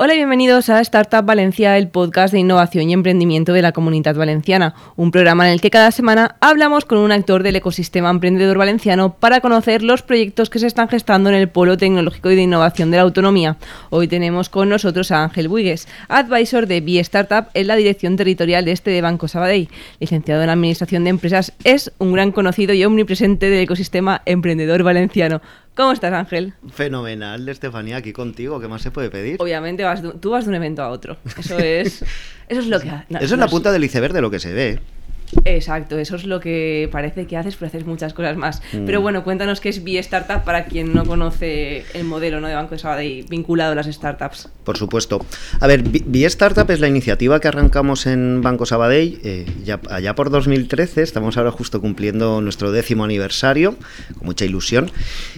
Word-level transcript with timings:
Hola 0.00 0.14
y 0.14 0.18
bienvenidos 0.18 0.68
a 0.68 0.80
Startup 0.80 1.24
Valencia, 1.24 1.76
el 1.76 1.88
podcast 1.88 2.32
de 2.32 2.38
innovación 2.38 2.88
y 2.88 2.92
emprendimiento 2.92 3.52
de 3.52 3.62
la 3.62 3.72
comunidad 3.72 4.14
valenciana, 4.14 4.76
un 4.94 5.10
programa 5.10 5.48
en 5.48 5.54
el 5.54 5.60
que 5.60 5.72
cada 5.72 5.90
semana 5.90 6.36
hablamos 6.38 6.84
con 6.84 6.98
un 6.98 7.10
actor 7.10 7.42
del 7.42 7.56
ecosistema 7.56 8.08
emprendedor 8.08 8.58
valenciano 8.58 9.14
para 9.14 9.40
conocer 9.40 9.82
los 9.82 10.02
proyectos 10.02 10.50
que 10.50 10.60
se 10.60 10.68
están 10.68 10.88
gestando 10.88 11.30
en 11.30 11.34
el 11.34 11.48
polo 11.48 11.76
tecnológico 11.76 12.30
y 12.30 12.36
de 12.36 12.42
innovación 12.42 12.92
de 12.92 12.98
la 12.98 13.02
autonomía. 13.02 13.56
Hoy 13.90 14.06
tenemos 14.06 14.48
con 14.48 14.68
nosotros 14.68 15.10
a 15.10 15.24
Ángel 15.24 15.48
Buigues, 15.48 15.88
advisor 16.06 16.68
de 16.68 16.80
B-Startup 16.80 17.48
en 17.54 17.66
la 17.66 17.74
dirección 17.74 18.16
territorial 18.16 18.68
este 18.68 18.92
de 18.92 19.02
Banco 19.02 19.26
Sabadell. 19.26 19.68
Licenciado 19.98 20.44
en 20.44 20.50
Administración 20.50 21.02
de 21.02 21.10
Empresas, 21.10 21.54
es 21.64 21.90
un 21.98 22.12
gran 22.12 22.30
conocido 22.30 22.72
y 22.72 22.84
omnipresente 22.84 23.50
del 23.50 23.64
ecosistema 23.64 24.22
emprendedor 24.26 24.84
valenciano. 24.84 25.40
¿Cómo 25.78 25.92
estás, 25.92 26.12
Ángel? 26.12 26.54
Fenomenal, 26.72 27.48
Estefanía, 27.48 27.98
aquí 27.98 28.12
contigo. 28.12 28.58
¿Qué 28.58 28.66
más 28.66 28.82
se 28.82 28.90
puede 28.90 29.10
pedir? 29.10 29.36
Obviamente 29.38 29.84
vas 29.84 30.02
tú 30.20 30.30
vas 30.30 30.44
de 30.44 30.48
un 30.48 30.56
evento 30.56 30.82
a 30.82 30.88
otro. 30.88 31.18
Eso 31.38 31.56
es, 31.56 32.02
eso 32.48 32.60
es 32.60 32.66
lo 32.66 32.80
que... 32.80 32.88
eso 32.88 33.34
es 33.34 33.38
la 33.38 33.46
punta 33.46 33.70
del 33.70 33.84
iceberg 33.84 34.12
de 34.12 34.20
lo 34.20 34.28
que 34.28 34.40
se 34.40 34.52
ve. 34.52 34.80
Exacto, 35.44 35.98
eso 35.98 36.16
es 36.16 36.24
lo 36.24 36.40
que 36.40 36.88
parece 36.90 37.26
que 37.26 37.36
haces, 37.36 37.56
pero 37.56 37.68
haces 37.68 37.86
muchas 37.86 38.14
cosas 38.14 38.36
más. 38.36 38.62
Mm. 38.72 38.86
Pero 38.86 39.00
bueno, 39.00 39.24
cuéntanos 39.24 39.60
qué 39.60 39.68
es 39.68 39.84
B-Startup 39.84 40.44
para 40.44 40.64
quien 40.66 40.94
no 40.94 41.04
conoce 41.04 41.84
el 41.94 42.04
modelo 42.04 42.40
¿no? 42.40 42.48
de 42.48 42.54
Banco 42.54 42.72
de 42.72 42.78
Sabadell 42.78 43.26
vinculado 43.28 43.72
a 43.72 43.74
las 43.74 43.86
startups. 43.86 44.48
Por 44.64 44.76
supuesto. 44.76 45.24
A 45.60 45.66
ver, 45.66 45.82
B-Startup 45.82 46.70
es 46.70 46.80
la 46.80 46.88
iniciativa 46.88 47.40
que 47.40 47.48
arrancamos 47.48 48.06
en 48.06 48.40
Banco 48.42 48.66
Sabadell 48.66 49.20
eh, 49.24 49.46
ya, 49.64 49.80
allá 49.90 50.14
por 50.14 50.30
2013. 50.30 51.02
Estamos 51.02 51.36
ahora 51.36 51.50
justo 51.50 51.80
cumpliendo 51.80 52.40
nuestro 52.40 52.72
décimo 52.72 53.04
aniversario, 53.04 53.76
con 54.18 54.26
mucha 54.26 54.44
ilusión. 54.44 54.90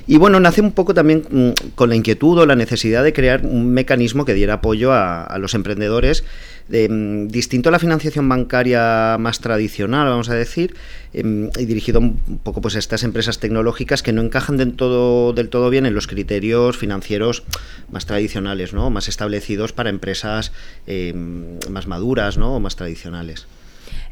Y 0.07 0.19
bueno, 0.19 0.41
nace 0.41 0.61
un 0.61 0.73
poco 0.73 0.95
también 0.95 1.25
mm, 1.31 1.71
con 1.75 1.89
la 1.89 1.97
inquietud 1.97 2.39
o 2.39 2.47
la 2.47 2.57
necesidad 2.57 3.05
de 3.05 3.13
crear 3.13 3.45
un 3.45 3.73
mecanismo 3.73 4.25
que 4.25 4.35
diera 4.35 4.55
apoyo 4.55 4.93
a, 4.93 5.25
a 5.25 5.39
los 5.39 5.55
emprendedores 5.55 6.25
Mm, 6.71 7.29
distinto 7.29 7.69
a 7.69 7.73
la 7.73 7.81
financiación 7.81 8.29
bancaria 8.29 9.17
más 9.19 9.41
tradicional, 9.41 10.09
vamos 10.09 10.31
a 10.31 10.35
decir, 10.35 10.77
em, 11.13 11.51
y 11.59 11.65
dirigido 11.65 11.99
un 11.99 12.41
poco 12.43 12.61
pues, 12.61 12.77
a 12.77 12.79
estas 12.79 13.03
empresas 13.03 13.41
tecnológicas 13.41 14.05
que 14.05 14.13
no 14.13 14.23
encajan 14.23 14.57
del 14.57 14.75
todo, 14.75 15.33
del 15.33 15.49
todo 15.49 15.69
bien 15.71 15.85
en 15.87 15.95
los 15.95 16.07
criterios 16.07 16.79
financieros 16.79 17.43
más 17.91 18.07
tradicionales, 18.07 18.73
¿no? 18.73 18.89
más 18.91 19.09
establecidos 19.09 19.73
para 19.73 19.91
empresas 19.91 20.53
em, 20.87 21.59
más 21.71 21.89
maduras 21.89 22.39
¿no? 22.39 22.55
o 22.55 22.61
más 22.61 22.77
tradicionales. 22.77 23.47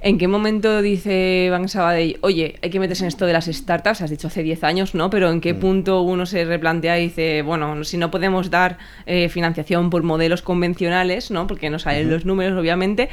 ¿En 0.00 0.16
qué 0.16 0.28
momento 0.28 0.80
dice 0.80 1.48
Bank 1.50 1.66
Sabadell, 1.66 2.18
oye, 2.20 2.56
hay 2.62 2.70
que 2.70 2.78
meterse 2.78 3.02
en 3.02 3.08
esto 3.08 3.26
de 3.26 3.32
las 3.32 3.46
startups? 3.46 4.00
Has 4.00 4.10
dicho 4.10 4.28
hace 4.28 4.44
10 4.44 4.62
años, 4.62 4.94
¿no? 4.94 5.10
Pero 5.10 5.30
¿en 5.30 5.40
qué 5.40 5.54
mm. 5.54 5.60
punto 5.60 6.02
uno 6.02 6.24
se 6.24 6.44
replantea 6.44 7.00
y 7.00 7.08
dice, 7.08 7.42
bueno, 7.42 7.82
si 7.82 7.96
no 7.96 8.10
podemos 8.10 8.48
dar 8.48 8.78
eh, 9.06 9.28
financiación 9.28 9.90
por 9.90 10.04
modelos 10.04 10.42
convencionales, 10.42 11.32
¿no? 11.32 11.48
Porque 11.48 11.68
no 11.68 11.80
salen 11.80 12.10
los 12.10 12.24
números, 12.24 12.56
obviamente, 12.56 13.08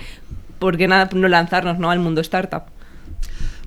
¿por 0.59 0.77
qué 0.77 0.87
nada, 0.87 1.09
no 1.13 1.27
lanzarnos 1.27 1.79
¿no? 1.79 1.89
al 1.89 1.99
mundo 1.99 2.21
startup? 2.21 2.63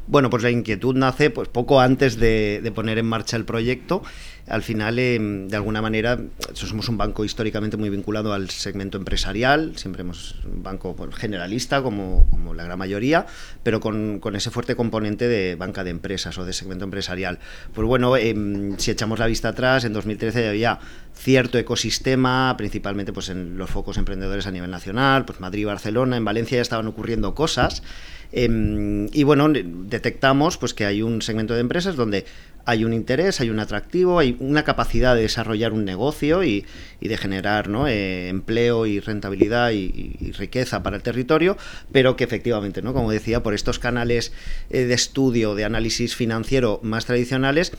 Bueno, 0.09 0.31
pues 0.31 0.43
la 0.43 0.51
inquietud 0.51 0.95
nace 0.95 1.29
pues 1.29 1.49
poco 1.49 1.81
antes 1.81 2.19
de, 2.19 2.73
poner 2.75 2.97
en 2.97 3.07
marcha 3.07 3.37
el 3.37 3.45
proyecto. 3.45 4.03
Al 4.49 4.63
final, 4.63 4.99
em, 4.99 5.49
de 5.49 5.57
alguna 5.57 5.83
manera, 5.83 6.19
somos 6.53 6.89
un 6.89 6.97
banco 6.97 7.25
históricamente 7.25 7.77
muy 7.77 7.91
vinculado 7.91 8.33
al 8.33 8.51
segmento 8.51 8.99
empresarial, 8.99 9.73
siempre 9.77 10.03
hemos 10.03 10.37
un 10.45 10.63
banco 10.63 10.97
generalista, 11.13 11.83
como, 11.83 12.27
como, 12.31 12.55
la 12.55 12.65
gran 12.65 12.79
mayoría, 12.79 13.27
pero 13.63 13.81
con, 13.81 14.21
ese 14.35 14.51
fuerte 14.51 14.75
componente 14.77 15.29
de 15.29 15.55
banca 15.55 15.85
de 15.85 15.91
empresas 15.91 16.37
o 16.39 16.45
de 16.45 16.53
segmento 16.53 16.85
empresarial. 16.85 17.39
Pues 17.75 17.87
bueno, 17.87 18.17
em, 18.17 18.77
si 18.79 18.91
echamos 18.91 19.19
la 19.19 19.27
vista 19.27 19.49
atrás, 19.49 19.85
en 19.85 19.93
2013 19.93 20.49
había 20.49 20.79
cierto 21.15 21.59
ecosistema, 21.59 22.55
principalmente 22.57 23.13
pues 23.13 23.29
en 23.29 23.59
los 23.59 23.69
focos 23.71 23.97
emprendedores 23.99 24.47
a 24.47 24.51
nivel 24.51 24.71
nacional, 24.71 25.25
pues 25.25 25.41
Madrid, 25.41 25.67
Barcelona, 25.67 26.17
en 26.17 26.25
Valencia 26.25 26.57
ya 26.57 26.63
estaban 26.63 26.87
ocurriendo 26.87 27.35
cosas. 27.35 27.83
Em, 28.31 29.09
y 29.13 29.23
bueno, 29.23 29.49
detectamos 29.49 30.59
pues, 30.59 30.75
que 30.75 30.85
hay 30.85 31.03
un 31.03 31.23
segmento 31.23 31.55
de 31.55 31.61
empresas 31.61 31.97
donde 31.97 32.27
hay 32.65 32.85
un 32.85 32.93
interés, 32.93 33.41
hay 33.41 33.51
un 33.51 33.61
atractivo, 33.61 34.19
hay 34.19 34.37
una 34.41 34.63
capacidad 34.63 35.15
de 35.15 35.23
desarrollar 35.23 35.73
un 35.73 35.85
negocio 35.85 36.45
y, 36.45 36.67
de 37.01 37.17
generar. 37.17 37.69
Eh, 37.89 38.29
empleo 38.29 38.87
y 38.87 39.01
rentabilidad 39.01 39.71
y, 39.71 40.33
riqueza 40.33 40.83
para 40.83 40.97
el 40.97 41.03
territorio, 41.03 41.57
pero 41.93 42.17
que 42.17 42.25
efectivamente, 42.25 42.83
¿no? 42.83 42.93
como 42.93 43.11
decía, 43.11 43.43
por 43.43 43.55
estos 43.55 43.79
canales 43.79 44.33
eh, 44.71 44.85
de 44.85 44.95
estudio, 44.95 45.55
de 45.55 45.65
análisis 45.65 46.15
financiero 46.15 46.81
más 46.83 47.07
tradicionales, 47.07 47.73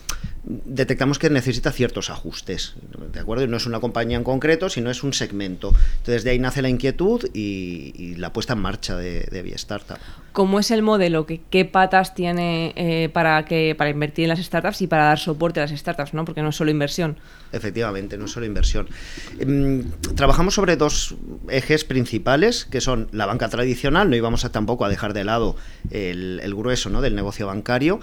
detectamos 0.44 1.18
que 1.18 1.30
necesita 1.30 1.70
ciertos 1.72 2.10
ajustes, 2.10 2.74
¿de 3.12 3.20
acuerdo? 3.20 3.44
Y 3.44 3.48
no 3.48 3.56
es 3.56 3.66
una 3.66 3.80
compañía 3.80 4.16
en 4.16 4.24
concreto, 4.24 4.68
sino 4.68 4.90
es 4.90 5.02
un 5.02 5.12
segmento. 5.12 5.74
Entonces 5.98 6.24
de 6.24 6.30
ahí 6.30 6.38
nace 6.38 6.62
la 6.62 6.68
inquietud 6.68 7.28
y, 7.34 8.14
la 8.16 8.32
puesta 8.32 8.54
en 8.54 8.60
marcha 8.60 8.96
de, 8.96 9.22
de 9.22 9.50
Startup. 9.54 9.98
¿Cómo 10.32 10.60
es 10.60 10.70
el 10.70 10.82
modelo? 10.82 11.26
¿Qué, 11.26 11.40
qué 11.50 11.64
patas 11.64 12.14
tiene 12.14 12.72
eh, 12.76 13.08
para, 13.12 13.44
que, 13.44 13.74
para 13.76 13.90
invertir 13.90 14.24
en 14.24 14.28
las 14.28 14.38
startups 14.38 14.80
y 14.82 14.86
para 14.86 15.04
dar 15.04 15.18
soporte 15.18 15.60
a 15.60 15.64
las 15.64 15.76
startups? 15.76 16.14
¿no? 16.14 16.24
Porque 16.24 16.40
no 16.40 16.50
es 16.50 16.56
solo 16.56 16.70
inversión. 16.70 17.16
Efectivamente, 17.52 18.16
no 18.16 18.26
es 18.26 18.30
solo 18.30 18.46
inversión. 18.46 18.88
Em, 19.40 19.90
trabajamos 20.14 20.54
sobre 20.54 20.76
dos 20.76 21.16
ejes 21.48 21.84
principales, 21.84 22.64
que 22.64 22.80
son 22.80 23.08
la 23.10 23.26
banca 23.26 23.48
tradicional, 23.48 24.08
no 24.08 24.14
íbamos 24.14 24.44
a, 24.44 24.52
tampoco 24.52 24.84
a 24.84 24.88
dejar 24.88 25.14
de 25.14 25.24
lado 25.24 25.56
el, 25.90 26.54
grueso 26.54 26.90
¿no? 26.90 27.00
del 27.00 27.16
negocio 27.16 27.48
bancario, 27.48 27.98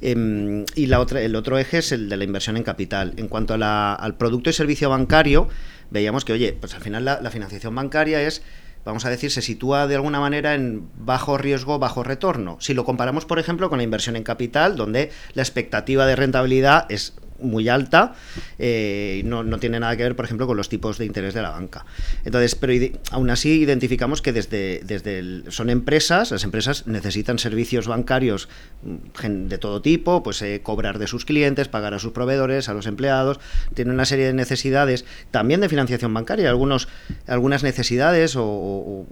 em, 0.00 0.64
y 0.74 0.86
la 0.86 1.00
otra, 1.00 1.20
el 1.20 1.36
otro 1.36 1.58
eje 1.58 1.78
es 1.78 1.92
el 1.92 2.08
de 2.08 2.16
la 2.16 2.24
inversión 2.24 2.56
en 2.56 2.62
capital. 2.62 3.14
En 3.16 3.28
cuanto 3.28 3.54
al 3.54 4.16
producto 4.16 4.50
y 4.50 4.52
servicio 4.52 4.90
bancario, 4.90 5.48
veíamos 5.90 6.24
que, 6.24 6.32
oye, 6.32 6.52
pues 6.52 6.74
al 6.74 6.80
final 6.80 7.04
la, 7.04 7.30
financiación 7.30 7.74
bancaria 7.74 8.22
es 8.22 8.42
vamos 8.82 9.04
a 9.04 9.10
decir, 9.10 9.30
se 9.30 9.42
sitúa 9.42 9.86
de 9.86 9.96
alguna 9.96 10.20
manera 10.20 10.54
en 10.54 10.88
bajo 10.96 11.36
riesgo, 11.36 11.78
bajo 11.78 12.02
retorno. 12.02 12.56
Si 12.60 12.72
lo 12.72 12.86
comparamos, 12.86 13.26
por 13.26 13.38
ejemplo, 13.38 13.68
con 13.68 13.76
la 13.76 13.84
inversión 13.84 14.16
en 14.16 14.22
capital, 14.22 14.74
donde 14.76 15.10
la 15.34 15.42
expectativa 15.42 16.06
de 16.06 16.16
rentabilidad 16.16 16.86
es 16.88 17.14
muy 17.42 17.68
alta, 17.68 18.14
eh, 18.58 19.22
no, 19.24 19.42
no, 19.42 19.58
tiene 19.58 19.80
nada 19.80 19.96
que 19.96 20.02
ver, 20.02 20.16
por 20.16 20.24
ejemplo, 20.24 20.46
con 20.46 20.56
los 20.56 20.68
tipos 20.68 20.98
de 20.98 21.06
interés 21.06 21.34
de 21.34 21.42
la 21.42 21.50
banca. 21.50 21.84
Entonces, 22.24 22.54
pero 22.54 22.72
aún 23.10 23.30
así 23.30 23.60
identificamos 23.60 24.22
que 24.22 24.32
desde, 24.32 24.80
desde 24.84 25.50
son 25.50 25.70
empresas, 25.70 26.30
las 26.30 26.44
empresas 26.44 26.86
necesitan 26.86 27.38
servicios 27.38 27.86
bancarios 27.86 28.48
mm, 28.82 29.48
de 29.48 29.58
todo 29.58 29.82
tipo, 29.82 30.22
pues 30.22 30.42
eh, 30.42 30.60
cobrar 30.62 30.98
de 30.98 31.06
sus 31.06 31.24
clientes, 31.24 31.68
pagar 31.68 31.94
a 31.94 31.98
sus 31.98 32.12
proveedores, 32.12 32.68
a 32.68 32.74
los 32.74 32.86
empleados, 32.86 33.40
tienen 33.74 33.94
una 33.94 34.04
serie 34.04 34.26
de 34.26 34.32
necesidades 34.32 35.04
también 35.30 35.60
de 35.60 35.68
financiación 35.68 36.12
bancaria, 36.14 36.48
algunos, 36.48 36.88
algunas 37.26 37.62
necesidades 37.62 38.34
o, 38.36 39.06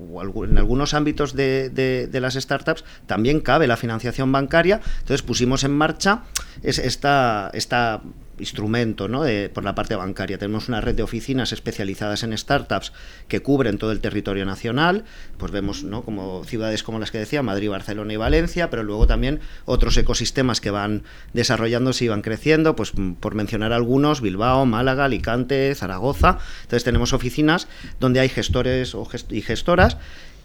en 0.49 0.59
algunos 0.59 0.95
ámbitos 0.95 1.35
de, 1.35 1.71
de, 1.71 2.21
las 2.21 2.35
startups 2.35 2.85
también 3.07 3.41
cabe 3.41 3.67
la 3.67 3.77
financiación 3.77 4.33
bancaria, 4.33 4.81
entonces 5.01 5.23
pusimos 5.23 5.65
en 5.65 5.73
marcha 5.73 6.23
esta, 6.63 7.51
esta 7.53 8.03
instrumento 8.39 9.09
¿no? 9.09 9.23
por 9.53 9.65
la 9.65 9.75
parte 9.75 9.95
bancaria. 9.97 10.39
Tenemos 10.39 10.69
una 10.69 10.81
red 10.81 10.95
de 10.95 11.03
oficinas 11.03 11.53
especializadas 11.53 12.23
en 12.23 12.37
startups 12.37 12.93
que 13.29 13.41
cubren 13.41 13.79
todo 13.79 13.93
el 13.93 14.01
territorio 14.01 14.45
nacional. 14.45 15.05
Pues 15.37 15.53
vemos 15.53 15.85
¿no? 15.85 16.03
como 16.03 16.45
ciudades 16.45 16.83
como 16.83 16.99
las 16.99 17.11
que 17.11 17.19
decía, 17.19 17.43
Madrid, 17.43 17.71
Barcelona 17.71 18.13
y 18.13 18.17
Valencia, 18.17 18.71
pero 18.71 18.83
luego 18.83 19.07
también 19.07 19.41
otros 19.65 19.97
ecosistemas 19.97 20.61
que 20.61 20.71
van 20.71 21.03
desarrollándose 21.33 22.05
y 22.05 22.09
van 22.09 22.23
creciendo, 22.23 22.77
pues 22.77 22.93
por 23.21 23.35
mencionar 23.35 23.73
algunos, 23.73 24.21
Bilbao, 24.21 24.67
Málaga, 24.67 25.05
Alicante, 25.05 25.75
Zaragoza. 25.75 26.39
Entonces 26.63 26.85
tenemos 26.85 27.13
oficinas 27.13 27.69
donde 28.01 28.21
hay 28.21 28.29
gestores 28.29 28.97
y 29.31 29.43
gestoras 29.43 29.97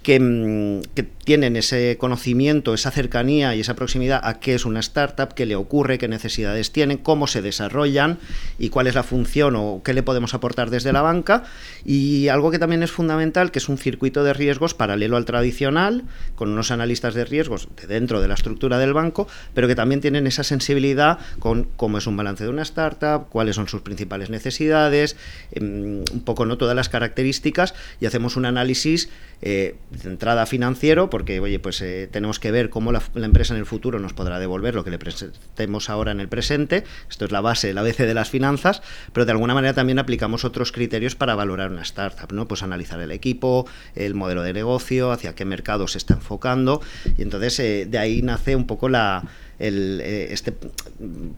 Mm, 0.05 0.81
que, 0.95 1.13
tienen 1.23 1.55
ese 1.55 1.97
conocimiento, 1.97 2.73
esa 2.73 2.91
cercanía 2.91 3.55
y 3.55 3.61
esa 3.61 3.75
proximidad 3.75 4.19
a 4.23 4.41
qué 4.41 4.55
es 4.55 4.65
una 4.65 4.81
startup, 4.81 5.33
qué 5.33 5.45
le 5.45 5.55
ocurre, 5.55 5.97
qué 5.97 6.09
necesidades 6.09 6.73
tienen, 6.73 6.97
cómo 6.97 7.27
se 7.27 7.41
desarrollan 7.41 8.19
y 8.59 8.67
cuál 8.67 8.87
es 8.87 8.95
la 8.95 9.03
función 9.03 9.55
o 9.55 9.81
qué 9.85 9.93
le 9.93 10.03
podemos 10.03 10.33
aportar 10.33 10.69
desde 10.69 10.91
la 10.91 11.01
banca. 11.01 11.43
Y 11.85 12.27
algo 12.27 12.51
que 12.51 12.59
también 12.59 12.83
es 12.83 12.91
fundamental, 12.91 13.51
que 13.51 13.59
es 13.59 13.69
un 13.69 13.77
circuito 13.77 14.25
de 14.25 14.33
riesgos 14.33 14.73
paralelo 14.73 15.15
al 15.15 15.23
tradicional, 15.23 16.03
con 16.35 16.49
unos 16.49 16.71
analistas 16.71 17.13
de 17.13 17.23
riesgos 17.23 17.69
de 17.81 17.87
dentro 17.87 18.19
de 18.19 18.27
la 18.27 18.33
estructura 18.33 18.77
del 18.77 18.91
banco, 18.91 19.29
pero 19.53 19.69
que 19.69 19.75
también 19.75 20.01
tienen 20.01 20.27
esa 20.27 20.43
sensibilidad 20.43 21.19
con 21.39 21.69
cómo 21.77 21.99
es 21.99 22.07
un 22.07 22.17
balance 22.17 22.43
de 22.43 22.49
una 22.49 22.63
startup, 22.63 23.29
cuáles 23.29 23.55
son 23.55 23.69
sus 23.69 23.81
principales 23.81 24.29
necesidades, 24.29 25.15
em, 25.53 26.03
un 26.11 26.21
poco 26.25 26.45
no 26.45 26.57
todas 26.57 26.75
las 26.75 26.89
características 26.89 27.75
y 28.01 28.07
hacemos 28.07 28.35
un 28.35 28.45
análisis 28.45 29.07
eh, 29.45 29.75
de 30.01 30.09
entrada 30.09 30.45
financiero, 30.45 31.09
porque 31.09 31.39
oye, 31.39 31.59
pues 31.59 31.81
eh, 31.81 32.09
tenemos 32.11 32.39
que 32.39 32.51
ver 32.51 32.69
cómo 32.69 32.91
la, 32.91 33.01
empresa 33.15 33.53
en 33.53 33.59
el 33.59 33.65
futuro 33.65 33.99
nos 33.99 34.13
podrá 34.13 34.39
devolver 34.39 34.75
lo 34.75 34.83
que 34.83 34.91
le 34.91 34.99
presentemos 34.99 35.89
ahora 35.89 36.11
en 36.11 36.19
el 36.19 36.27
presente. 36.27 36.83
Esto 37.09 37.25
es 37.25 37.31
la 37.31 37.41
base, 37.41 37.73
la 37.73 37.81
ABC 37.81 37.99
de 37.99 38.13
las 38.13 38.29
finanzas, 38.29 38.81
pero 39.11 39.25
de 39.25 39.31
alguna 39.31 39.53
manera 39.53 39.73
también 39.73 39.99
aplicamos 39.99 40.45
otros 40.45 40.71
criterios 40.71 41.15
para 41.15 41.35
valorar 41.35 41.71
una 41.71 41.83
startup, 41.83 42.31
¿no? 42.33 42.47
Pues 42.47 42.63
analizar 42.63 42.99
el 42.99 43.11
equipo, 43.11 43.67
el 43.95 44.15
modelo 44.15 44.43
de 44.43 44.53
negocio, 44.53 45.11
hacia 45.11 45.35
qué 45.35 45.45
mercado 45.45 45.87
se 45.87 45.97
está 45.97 46.15
enfocando, 46.15 46.81
y 47.17 47.21
entonces 47.21 47.59
eh, 47.59 47.87
de 47.89 47.97
ahí 47.97 48.21
nace 48.21 48.55
un 48.55 48.67
poco 48.67 48.89
la 48.89 49.23
eh, 49.59 50.27
este 50.31 50.53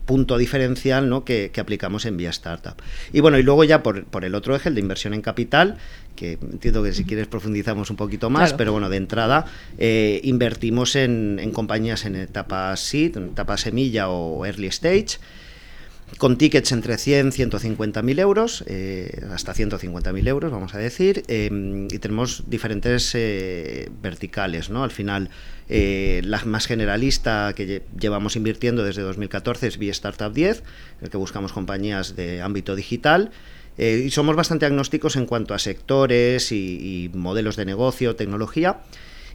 punto 0.04 0.38
diferencial 0.38 1.08
¿no? 1.08 1.24
que, 1.24 1.50
aplicamos 1.58 2.04
en 2.06 2.16
Vía 2.16 2.30
Startup. 2.30 2.74
Y 3.12 3.20
bueno, 3.20 3.38
y 3.38 3.42
luego 3.42 3.64
ya 3.64 3.82
por, 3.82 4.24
el 4.24 4.34
otro 4.34 4.56
eje, 4.56 4.68
el 4.68 4.74
de 4.74 4.80
inversión 4.80 5.14
en 5.14 5.22
capital, 5.22 5.78
que 6.14 6.32
entiendo 6.32 6.82
que 6.82 6.92
si 6.92 7.04
quieres 7.04 7.26
profundizamos 7.26 7.90
un 7.90 7.96
poquito 7.96 8.30
más, 8.30 8.54
pero 8.54 8.72
bueno, 8.72 8.88
de 8.88 8.96
entrada 8.96 9.46
eh, 9.78 10.20
invertimos 10.24 10.96
en, 10.96 11.38
en, 11.40 11.50
compañías 11.52 12.04
en 12.04 12.16
etapa 12.16 12.74
seed, 12.76 13.16
en 13.16 13.24
etapa 13.28 13.56
semilla 13.56 14.08
o 14.08 14.46
early 14.46 14.68
stage, 14.68 15.18
con 16.18 16.38
tickets 16.38 16.72
entre 16.72 16.96
100 16.96 17.28
y 17.28 17.32
150 17.32 18.02
mil 18.02 18.18
euros, 18.18 18.64
eh, 18.66 19.22
hasta 19.32 19.52
150 19.52 20.12
mil 20.12 20.26
euros, 20.28 20.50
vamos 20.50 20.74
a 20.74 20.78
decir, 20.78 21.24
em, 21.28 21.86
y 21.86 21.98
tenemos 21.98 22.44
diferentes 22.46 23.14
eh, 23.14 23.90
verticales, 24.02 24.70
¿no? 24.70 24.82
Al 24.82 24.92
final, 24.92 25.30
eh, 25.68 26.22
la 26.24 26.42
más 26.44 26.66
generalista 26.66 27.52
que 27.54 27.82
llevamos 27.98 28.36
invirtiendo 28.36 28.82
desde 28.84 29.02
2014 29.02 29.66
es 29.66 29.78
B-Startup 29.78 30.32
10, 30.32 30.58
en 30.58 30.64
el 31.02 31.10
que 31.10 31.16
buscamos 31.16 31.52
compañías 31.52 32.16
de 32.16 32.40
ámbito 32.40 32.76
digital, 32.76 33.30
y 33.78 34.08
somos 34.08 34.36
bastante 34.36 34.64
agnósticos 34.64 35.16
en 35.16 35.26
cuanto 35.26 35.52
a 35.52 35.58
sectores 35.58 36.50
y 36.50 37.10
modelos 37.12 37.56
de 37.56 37.66
negocio, 37.66 38.16
tecnología, 38.16 38.78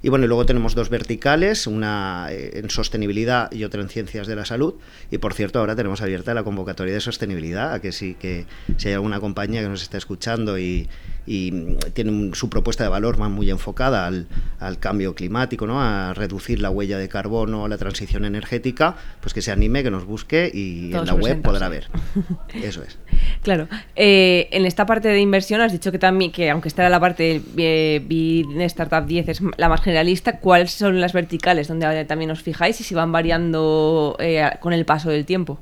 y 0.04 0.10
bueno, 0.10 0.26
y 0.26 0.28
luego 0.28 0.46
tenemos 0.46 0.74
dos 0.74 0.90
verticales, 0.90 1.68
una 1.68 2.28
eh, 2.32 2.60
en 2.60 2.70
sostenibilidad 2.70 3.52
y 3.52 3.64
otra 3.64 3.82
en 3.82 3.90
ciencias 3.90 4.26
de 4.26 4.36
la 4.36 4.46
salud. 4.46 4.76
Y 5.12 5.20
por 5.20 5.34
cierto, 5.34 5.60
ahora 5.60 5.76
tenemos 5.76 6.02
abierta 6.02 6.34
la 6.34 6.44
convocatoria 6.44 6.94
de 6.94 7.02
sostenibilidad, 7.02 7.74
a 7.74 7.82
que 7.82 7.92
sí 7.92 8.16
que 8.20 8.46
si 8.78 8.88
hay 8.88 8.96
alguna 8.96 9.20
compañía 9.20 9.62
que 9.62 9.70
nos 9.70 9.84
está 9.84 9.98
escuchando 9.98 10.58
y, 10.58 10.90
y 11.28 11.76
tiene 11.94 12.34
su 12.34 12.50
propuesta 12.50 12.84
de 12.84 12.90
valor 12.90 13.20
más 13.20 13.30
muy 13.30 13.52
enfocada 13.52 14.08
al, 14.08 14.28
al, 14.60 14.80
cambio 14.80 15.14
climático, 15.14 15.68
¿no? 15.68 15.82
a 15.82 16.14
reducir 16.16 16.60
la 16.60 16.72
huella 16.72 16.98
de 16.98 17.08
carbono, 17.08 17.66
a 17.66 17.70
la 17.70 17.78
transición 17.78 18.26
energética, 18.26 18.96
pues 19.20 19.34
que 19.34 19.42
se 19.44 19.52
anime, 19.52 19.84
que 19.84 19.92
nos 19.92 20.06
busque 20.06 20.50
y 20.52 20.94
en 20.96 21.06
la 21.06 21.14
web 21.14 21.42
podrá 21.44 21.70
ver. 21.70 21.90
Eso 22.54 22.82
es. 22.82 22.98
Claro. 23.44 23.68
Eh, 23.96 24.48
en 24.52 24.66
esta 24.66 24.86
parte 24.86 25.10
de 25.10 25.20
inversión 25.20 25.62
has 25.62 25.72
dicho 25.72 25.92
que 25.92 26.00
también, 26.00 26.32
que 26.32 26.50
aunque 26.50 26.68
está 26.68 26.88
la 26.90 27.00
parte 27.00 27.42
de 27.56 28.66
Startup 28.66 29.06
10 29.06 29.30
es 29.30 29.42
la 29.58 29.70
más 29.70 29.82
generalista, 29.82 30.40
¿cuáles 30.40 30.72
son 30.72 31.02
las 31.02 31.14
verticales 31.14 31.68
donde 31.68 32.06
también 32.06 32.32
os 32.32 32.42
fijáis 32.42 32.80
y 32.82 32.84
si 32.84 32.96
van 32.96 33.12
variando 33.12 34.16
eh, 34.20 34.50
con 34.60 34.74
el 34.74 34.86
paso 34.86 35.10
del 35.10 35.26
tiempo? 35.26 35.60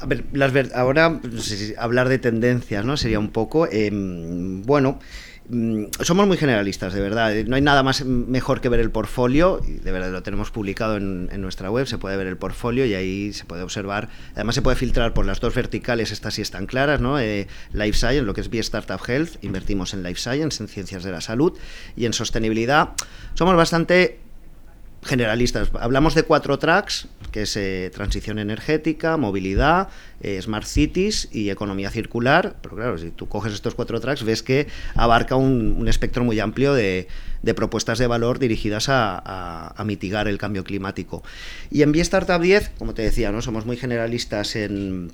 A 0.00 0.06
ver, 0.06 0.24
las 0.32 0.52
ahora 0.74 1.20
hablar 1.76 2.08
de 2.08 2.18
tendencias, 2.18 2.84
¿no? 2.84 2.96
Sería 2.96 3.18
un 3.18 3.28
poco, 3.28 3.68
em, 3.70 4.62
bueno, 4.62 4.98
somos 6.00 6.26
muy 6.26 6.36
generalistas, 6.36 6.92
de 6.92 7.00
verdad. 7.00 7.34
No 7.46 7.56
hay 7.56 7.62
nada 7.62 7.82
más 7.82 8.04
mejor 8.04 8.60
que 8.60 8.68
ver 8.68 8.80
el 8.80 8.90
portfolio. 8.90 9.60
De 9.66 9.90
verdad 9.90 10.10
lo 10.10 10.22
tenemos 10.22 10.50
publicado 10.50 10.96
en, 10.96 11.28
nuestra 11.40 11.70
web. 11.70 11.86
Se 11.86 11.98
puede 11.98 12.16
ver 12.16 12.26
el 12.26 12.36
portfolio 12.36 12.86
y 12.86 12.94
ahí 12.94 13.32
se 13.32 13.44
puede 13.44 13.62
observar. 13.62 14.08
Además, 14.34 14.54
se 14.54 14.62
puede 14.62 14.76
filtrar 14.76 15.12
por 15.12 15.26
las 15.26 15.40
dos 15.40 15.54
verticales. 15.54 16.12
Estas 16.12 16.34
sí 16.34 16.42
están 16.42 16.66
claras, 16.66 17.00
¿no? 17.00 17.18
Eh, 17.18 17.48
Life 17.72 17.98
Science, 17.98 18.22
lo 18.22 18.34
que 18.34 18.42
es 18.42 18.50
B 18.50 18.58
Startup 18.58 19.00
Health. 19.06 19.42
Invertimos 19.42 19.92
en 19.94 20.02
Life 20.02 20.20
Science, 20.20 20.62
en 20.62 20.68
ciencias 20.68 21.02
de 21.02 21.10
la 21.10 21.20
salud 21.20 21.56
y 21.96 22.06
en 22.06 22.12
sostenibilidad. 22.12 22.90
Somos 23.34 23.56
bastante 23.56 24.20
generalistas. 25.02 25.70
Hablamos 25.80 26.14
de 26.14 26.24
cuatro 26.24 26.58
tracks, 26.58 27.08
que 27.32 27.42
es 27.42 27.56
eh, 27.56 27.90
transición 27.94 28.38
energética, 28.38 29.16
movilidad, 29.16 29.88
eh, 30.20 30.40
smart 30.42 30.66
cities 30.66 31.28
y 31.32 31.50
economía 31.50 31.90
circular. 31.90 32.56
Pero 32.60 32.76
claro, 32.76 32.98
si 32.98 33.10
tú 33.10 33.28
coges 33.28 33.52
estos 33.54 33.74
cuatro 33.74 34.00
tracks, 34.00 34.24
ves 34.24 34.42
que 34.42 34.66
abarca 34.94 35.36
un, 35.36 35.88
espectro 35.88 36.24
muy 36.24 36.38
amplio 36.40 36.74
de, 36.74 37.08
propuestas 37.56 37.98
de 37.98 38.06
valor 38.06 38.38
dirigidas 38.38 38.86
a, 38.88 39.74
mitigar 39.84 40.28
el 40.28 40.38
cambio 40.38 40.64
climático. 40.64 41.22
Y 41.70 41.82
en 41.82 41.92
B-Startup 41.92 42.40
10, 42.40 42.72
como 42.78 42.94
te 42.94 43.02
decía, 43.02 43.32
¿no? 43.32 43.42
somos 43.42 43.66
muy 43.66 43.76
generalistas 43.76 44.56
en 44.56 45.10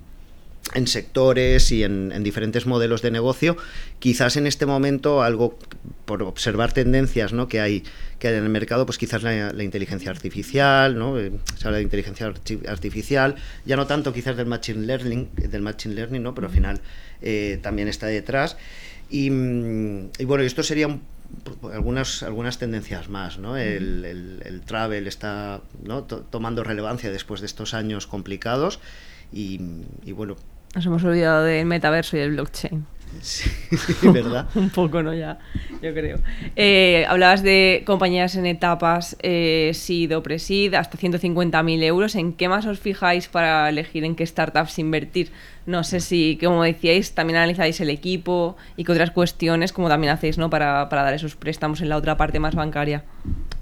en 0.75 0.87
sectores 0.87 1.71
y 1.73 1.85
en, 1.85 2.23
diferentes 2.23 2.67
modelos 2.67 3.03
de 3.03 3.11
negocio. 3.11 3.57
Quizás 3.99 4.37
en 4.37 4.47
este 4.47 4.67
momento 4.67 5.23
algo, 5.23 5.59
por 6.05 6.23
observar 6.23 6.73
tendencias 6.73 7.33
¿no? 7.33 7.49
que, 7.49 7.61
hay, 7.61 7.85
que 8.19 8.29
hay 8.29 8.35
en 8.35 8.45
el 8.45 8.49
mercado, 8.49 8.85
pues 8.87 8.99
quizás 8.99 9.23
la, 9.23 9.63
inteligencia 9.63 10.11
artificial, 10.11 10.99
¿no? 10.99 11.19
Eh, 11.19 11.33
se 11.57 11.67
habla 11.67 11.79
de 11.79 11.85
inteligencia 11.85 12.33
artificial, 12.69 13.37
ya 13.65 13.77
no 13.77 13.87
tanto 13.87 14.13
quizás 14.13 14.37
del 14.37 14.47
machine 14.47 14.87
learning, 14.87 15.31
del 15.37 15.63
machine 15.63 15.95
learning 15.95 16.23
¿no? 16.23 16.35
pero 16.35 16.49
al 16.49 16.53
final 16.53 16.81
eh, 17.23 17.59
también 17.63 17.89
está 17.89 18.07
detrás. 18.07 18.57
Y, 19.09 19.31
bueno, 19.31 20.43
esto 20.43 20.63
serían 20.65 21.01
algunas, 21.73 22.23
algunas 22.23 22.59
tendencias 22.59 23.09
más. 23.09 23.39
¿no? 23.39 23.57
El, 23.57 24.05
el, 24.45 24.61
travel 24.63 25.07
está 25.07 25.61
¿no? 25.85 26.03
tomando 26.05 26.65
relevancia 26.65 27.11
después 27.11 27.41
de 27.41 27.47
estos 27.47 27.73
años 27.75 28.07
complicados. 28.07 28.81
Y, 29.33 29.61
y, 30.05 30.13
bueno, 30.13 30.37
nos 30.77 30.85
hemos 30.85 31.03
olvidado 31.05 31.43
del 31.43 31.65
metaverso 31.65 32.19
y 32.19 32.21
el 32.21 32.33
blockchain. 32.33 32.85
Sí, 33.23 33.51
¿verdad? 34.13 34.47
un 34.55 34.69
poco, 34.69 35.03
¿no? 35.03 35.15
Ya, 35.15 35.39
yo 35.81 35.95
creo. 35.95 36.19
Eh, 36.55 37.07
hablabas 37.09 37.43
de 37.43 37.83
compañías 37.87 38.37
en 38.37 38.45
etapas 38.45 39.17
eh, 39.23 39.71
SID 39.73 40.15
o 40.15 40.23
Presid, 40.23 40.75
hasta 40.75 40.99
150.000 40.99 41.83
euros. 41.83 42.15
¿En 42.15 42.35
qué 42.35 42.51
más 42.51 42.67
os 42.67 42.79
fijáis 42.79 43.29
para 43.29 43.71
elegir 43.71 44.05
en 44.05 44.17
qué 44.17 44.27
startups 44.27 44.79
invertir? 44.79 45.33
No 45.65 45.83
sé 45.83 46.01
si, 46.01 46.39
como 46.43 46.63
decíais, 46.63 47.13
también 47.13 47.39
analizáis 47.39 47.81
el 47.81 47.89
equipo 47.89 48.59
y 48.77 48.85
qué 48.85 48.93
otras 48.93 49.13
cuestiones, 49.13 49.73
como 49.73 49.89
también 49.89 50.13
hacéis, 50.13 50.37
¿no? 50.37 50.51
Para, 50.51 50.91
para 50.91 51.03
dar 51.03 51.15
esos 51.15 51.37
préstamos 51.37 51.81
en 51.81 51.89
la 51.89 51.97
otra 51.97 52.19
parte 52.19 52.39
más 52.39 52.55
bancaria. 52.55 53.03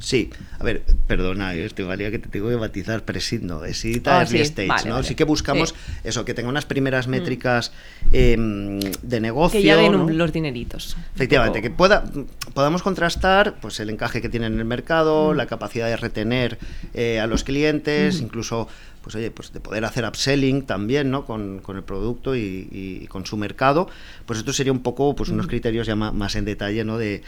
Sí, 0.04 0.28
a 0.58 0.62
ver, 0.62 0.82
perdona, 1.06 1.54
esto 1.54 1.86
valía 1.86 2.10
que 2.10 2.18
te 2.18 2.28
tengo 2.28 2.50
que 2.50 2.56
batizar 2.56 3.06
Presindo, 3.06 3.64
es 3.64 3.86
ah, 4.04 4.22
Stage, 4.22 4.86
¿no? 4.86 5.02
Sí 5.02 5.14
que 5.14 5.24
buscamos 5.24 5.74
eso, 6.04 6.26
que 6.26 6.34
tenga 6.34 6.50
unas 6.50 6.66
primeras 6.66 7.08
mm. 7.08 7.10
métricas 7.10 7.72
em, 8.12 8.80
de 8.80 9.20
negocio. 9.22 9.58
Que 9.58 9.64
lleguen 9.64 10.18
los 10.18 10.30
dineritos. 10.30 10.94
Efectivamente, 11.14 11.62
que 11.62 11.70
pueda, 11.70 12.04
podamos 12.52 12.82
contrastar 12.82 13.54
pues 13.62 13.80
el 13.80 13.88
encaje 13.88 14.20
que 14.20 14.28
tiene 14.28 14.44
en 14.44 14.58
el 14.58 14.66
mercado, 14.66 15.32
mm. 15.32 15.36
la 15.38 15.46
capacidad 15.46 15.86
de 15.86 15.96
retener 15.96 16.58
eh, 16.92 17.18
a 17.18 17.26
los 17.26 17.42
clientes, 17.42 18.20
mm. 18.20 18.24
incluso 18.24 18.68
pues 19.00 19.16
oye, 19.16 19.30
pues 19.30 19.54
de 19.54 19.60
poder 19.60 19.86
hacer 19.86 20.04
upselling 20.04 20.66
también, 20.66 21.10
¿no? 21.10 21.24
Con, 21.24 21.62
el 21.66 21.82
producto 21.82 22.36
y, 22.36 23.06
con 23.08 23.24
su 23.24 23.38
mercado, 23.38 23.88
pues 24.26 24.38
esto 24.38 24.52
sería 24.52 24.72
un 24.72 24.82
poco, 24.82 25.16
pues 25.16 25.30
unos 25.30 25.46
criterios 25.46 25.86
ya 25.86 25.96
más, 25.96 26.36
en 26.36 26.44
detalle, 26.44 26.84
¿no? 26.84 26.98
De, 26.98 27.22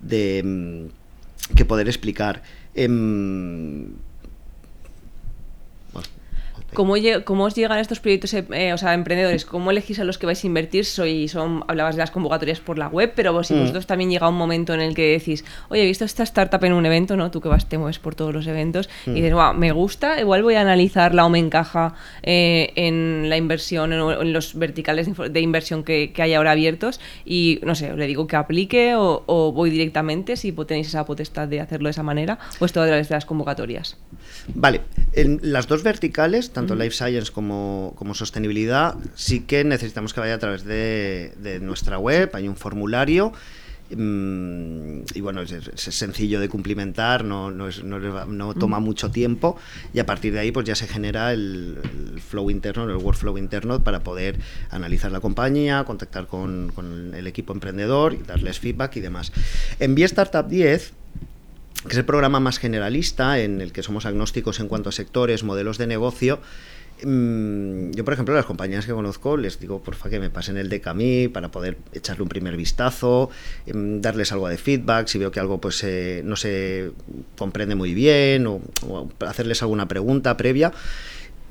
de 0.00 0.90
que 1.56 1.64
poder 1.64 1.88
explicar. 1.88 2.42
Em, 2.74 3.94
¿Cómo, 6.74 6.94
¿Cómo, 7.24 7.44
os 7.44 7.54
llegan 7.54 7.78
estos 7.78 8.00
proyectos, 8.00 8.32
eh, 8.32 8.46
eh, 8.52 8.72
o 8.72 8.78
sea, 8.78 8.94
emprendedores? 8.94 9.44
¿Cómo 9.44 9.70
elegís 9.70 9.98
a 9.98 10.04
los 10.04 10.16
que 10.16 10.24
vais 10.24 10.42
a 10.42 10.46
invertir? 10.46 10.86
Soy, 10.86 11.28
son, 11.28 11.64
hablabas 11.68 11.96
de 11.96 12.00
las 12.00 12.10
convocatorias 12.10 12.60
por 12.60 12.78
la 12.78 12.88
web, 12.88 13.12
pero 13.14 13.44
si 13.44 13.52
mm. 13.52 13.60
vosotros 13.60 13.86
también 13.86 14.10
llega 14.10 14.26
un 14.26 14.36
momento 14.36 14.72
en 14.72 14.80
el 14.80 14.94
que 14.94 15.12
decís, 15.12 15.44
oye, 15.68 15.82
he 15.82 15.86
visto 15.86 16.06
esta 16.06 16.22
startup 16.22 16.64
en 16.64 16.72
un 16.72 16.86
evento, 16.86 17.14
¿no? 17.14 17.30
Tú 17.30 17.42
que 17.42 17.48
vas, 17.48 17.68
te 17.68 17.76
mueves 17.76 17.98
por 17.98 18.14
todos 18.14 18.32
los 18.32 18.46
eventos, 18.46 18.88
y 19.04 19.10
mm. 19.10 19.14
dices, 19.14 19.34
wow, 19.34 19.52
me 19.52 19.70
gusta, 19.72 20.18
igual 20.18 20.42
voy 20.42 20.54
a 20.54 20.62
analizarla 20.62 21.26
o 21.26 21.28
me 21.28 21.38
encaja 21.38 21.94
eh, 22.22 22.72
en 22.76 23.28
la 23.28 23.36
inversión, 23.36 23.92
en, 23.92 24.32
los 24.32 24.58
verticales 24.58 25.08
de 25.30 25.40
inversión 25.40 25.84
que, 25.84 26.10
hay 26.16 26.32
ahora 26.32 26.52
abiertos, 26.52 27.00
y 27.26 27.60
no 27.64 27.74
sé, 27.74 27.94
le 27.94 28.06
digo 28.06 28.26
que 28.26 28.36
aplique 28.36 28.94
o, 28.96 29.52
voy 29.52 29.68
directamente, 29.68 30.36
si 30.36 30.52
tenéis 30.52 30.88
esa 30.88 31.04
potestad 31.04 31.48
de 31.48 31.60
hacerlo 31.60 31.88
de 31.88 31.90
esa 31.90 32.02
manera, 32.02 32.38
o 32.60 32.64
es 32.64 32.72
todo 32.72 32.84
a 32.84 32.86
través 32.86 33.10
de 33.10 33.14
las 33.14 33.26
convocatorias. 33.26 33.98
Vale, 34.54 34.80
en 35.12 35.38
las 35.42 35.66
dos 35.66 35.82
verticales, 35.82 36.50
tanto 36.52 36.61
Life 36.70 36.96
Science 36.96 37.32
como, 37.32 37.94
sostenibilidad, 38.14 38.96
sí 39.14 39.40
que 39.40 39.64
necesitamos 39.64 40.14
que 40.14 40.20
vaya 40.20 40.34
a 40.34 40.38
través 40.38 40.64
de, 40.64 41.58
nuestra 41.62 41.98
web, 41.98 42.30
hay 42.34 42.48
un 42.48 42.56
formulario. 42.56 43.32
Mm, 43.94 45.02
y 45.14 45.20
bueno, 45.20 45.42
es, 45.42 45.52
sencillo 45.76 46.40
de 46.40 46.48
cumplimentar, 46.48 47.24
no, 47.24 47.50
no, 47.50 48.54
toma 48.54 48.80
mucho 48.80 49.10
tiempo 49.10 49.58
y 49.92 49.98
a 49.98 50.06
partir 50.06 50.32
de 50.32 50.38
ahí 50.38 50.50
pues 50.50 50.64
ya 50.64 50.74
se 50.74 50.88
genera 50.88 51.34
el, 51.34 51.78
flow 52.26 52.48
interno, 52.48 52.84
el 52.84 52.96
workflow 52.96 53.36
interno 53.36 53.84
para 53.84 54.00
poder 54.00 54.38
analizar 54.70 55.12
la 55.12 55.20
compañía, 55.20 55.84
contactar 55.84 56.26
con, 56.26 56.72
el 57.14 57.26
equipo 57.26 57.52
emprendedor 57.52 58.14
y 58.14 58.22
darles 58.22 58.58
feedback 58.58 58.96
y 58.96 59.00
demás. 59.00 59.30
En 59.78 59.94
Vía 59.94 60.06
Startup 60.06 60.48
10 60.48 60.94
que 61.82 61.92
es 61.92 61.98
el 61.98 62.04
programa 62.04 62.40
más 62.40 62.58
generalista 62.58 63.38
en 63.38 63.60
el 63.60 63.72
que 63.72 63.82
somos 63.82 64.06
agnósticos 64.06 64.60
en 64.60 64.68
cuanto 64.68 64.88
a 64.88 64.92
sectores, 64.92 65.42
modelos 65.42 65.78
de 65.78 65.86
negocio. 65.86 66.40
Mm, 67.04 67.90
yo, 67.92 68.04
por 68.04 68.14
ejemplo, 68.14 68.34
las 68.34 68.44
compañías 68.44 68.86
que 68.86 68.92
conozco 68.92 69.36
les 69.36 69.58
digo, 69.58 69.82
porfa, 69.82 70.08
que 70.08 70.20
me 70.20 70.30
pasen 70.30 70.56
el 70.56 70.68
deck 70.68 70.86
a 70.86 70.94
para 71.32 71.50
poder 71.50 71.76
echarle 71.92 72.22
un 72.22 72.28
primer 72.28 72.56
vistazo, 72.56 73.30
em, 73.66 74.00
darles 74.00 74.30
algo 74.30 74.48
de 74.48 74.58
feedback, 74.58 75.08
si 75.08 75.18
veo 75.18 75.30
que 75.32 75.40
algo 75.40 75.60
pues 75.60 75.82
eh, 75.84 76.22
no 76.24 76.36
se 76.36 76.92
comprende 77.36 77.74
muy 77.74 77.94
bien 77.94 78.46
o 78.46 78.60
hacerles 79.20 79.62
alguna 79.62 79.88
pregunta 79.88 80.36
previa. 80.36 80.72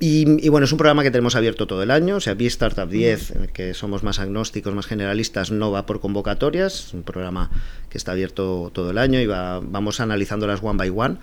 Y, 0.03 0.49
bueno, 0.49 0.65
es 0.65 0.71
un 0.71 0.79
programa 0.79 1.03
que 1.03 1.11
tenemos 1.11 1.35
abierto 1.35 1.67
todo 1.67 1.83
el 1.83 1.91
año, 1.91 2.15
o 2.15 2.19
sea, 2.19 2.33
B-Startup 2.33 2.89
10, 2.89 3.35
en 3.35 3.41
el 3.43 3.49
que 3.49 3.75
somos 3.75 4.01
más 4.01 4.17
agnósticos, 4.17 4.73
más 4.73 4.87
generalistas, 4.87 5.51
no 5.51 5.69
va 5.69 5.85
por 5.85 5.99
convocatorias, 5.99 6.87
es 6.87 6.93
un 6.95 7.03
programa 7.03 7.51
que 7.87 7.99
está 7.99 8.13
abierto 8.13 8.71
todo 8.73 8.89
el 8.89 8.97
año 8.97 9.19
y 9.19 9.27
va, 9.27 9.59
vamos 9.59 9.99
analizándolas 9.99 10.61
one 10.63 10.77
by 10.79 10.89
one. 10.89 11.17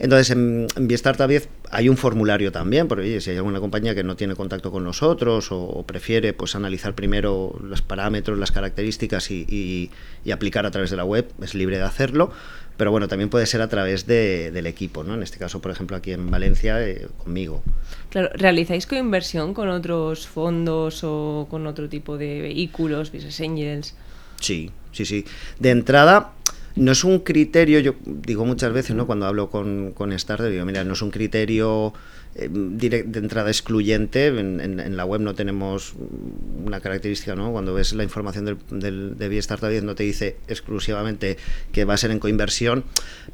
Entonces, 0.00 0.30
en, 0.30 0.66
en 0.74 0.90
Startup 0.90 1.28
10 1.28 1.48
hay 1.70 1.88
un 1.88 1.96
formulario 1.96 2.50
también, 2.50 2.88
porque 2.88 3.20
si 3.20 3.30
hay 3.30 3.36
alguna 3.36 3.60
compañía 3.60 3.94
que 3.94 4.02
no 4.02 4.16
tiene 4.16 4.34
contacto 4.34 4.70
con 4.70 4.84
nosotros 4.84 5.48
o, 5.50 5.84
prefiere 5.86 6.32
pues 6.32 6.54
analizar 6.54 6.94
primero 6.94 7.56
los 7.62 7.80
parámetros, 7.80 8.38
las 8.38 8.52
características 8.52 9.30
y, 9.30 9.90
aplicar 10.32 10.66
a 10.66 10.72
través 10.72 10.90
de 10.90 10.96
la 10.96 11.04
web, 11.04 11.28
es 11.40 11.54
libre 11.54 11.78
de 11.78 11.84
hacerlo. 11.84 12.32
Pero 12.76 12.90
bueno, 12.90 13.08
también 13.08 13.30
puede 13.30 13.46
ser 13.46 13.62
a 13.62 13.68
través 13.68 14.06
del 14.06 14.66
equipo, 14.66 15.02
¿no? 15.02 15.14
En 15.14 15.22
este 15.22 15.38
caso, 15.38 15.60
por 15.60 15.70
ejemplo, 15.70 15.96
aquí 15.96 16.12
en 16.12 16.30
Valencia, 16.30 16.86
eh, 16.86 17.08
conmigo. 17.18 17.62
Claro, 18.10 18.30
¿realizáis 18.34 18.86
coinversión 18.86 19.54
con 19.54 19.68
otros 19.68 20.26
fondos 20.26 21.02
o 21.02 21.46
con 21.50 21.66
otro 21.66 21.88
tipo 21.88 22.18
de 22.18 22.42
vehículos, 22.42 23.12
business 23.12 23.40
angels? 23.40 23.94
Sí, 24.40 24.70
sí, 24.92 25.06
sí. 25.06 25.24
De 25.58 25.70
entrada, 25.70 26.32
no 26.76 26.92
es 26.92 27.04
un 27.04 27.20
criterio, 27.20 27.80
yo 27.80 27.94
digo 28.04 28.44
muchas 28.44 28.72
veces, 28.72 28.94
¿no? 28.94 29.06
Cuando 29.06 29.26
hablo 29.26 29.48
con, 29.48 29.92
con 29.92 30.16
Starter, 30.16 30.50
digo, 30.50 30.64
mira, 30.66 30.84
no 30.84 30.92
es 30.92 31.02
un 31.02 31.10
criterio 31.10 31.94
eh, 32.38 32.48
de 32.50 33.18
entrada 33.18 33.48
excluyente. 33.48 34.26
En, 34.26 34.96
la 34.96 35.04
web 35.04 35.20
no 35.20 35.34
tenemos 35.34 35.94
una 36.64 36.80
característica, 36.80 37.34
¿no? 37.34 37.52
Cuando 37.52 37.72
ves 37.74 37.92
la 37.94 38.02
información 38.02 38.44
del, 38.44 38.58
del, 38.70 39.16
de 39.16 39.28
10 39.28 39.48
no 39.82 39.94
te 39.94 40.02
dice 40.02 40.36
exclusivamente 40.46 41.38
que 41.72 41.84
va 41.84 41.94
a 41.94 41.96
ser 41.96 42.10
en 42.10 42.18
coinversión, 42.18 42.84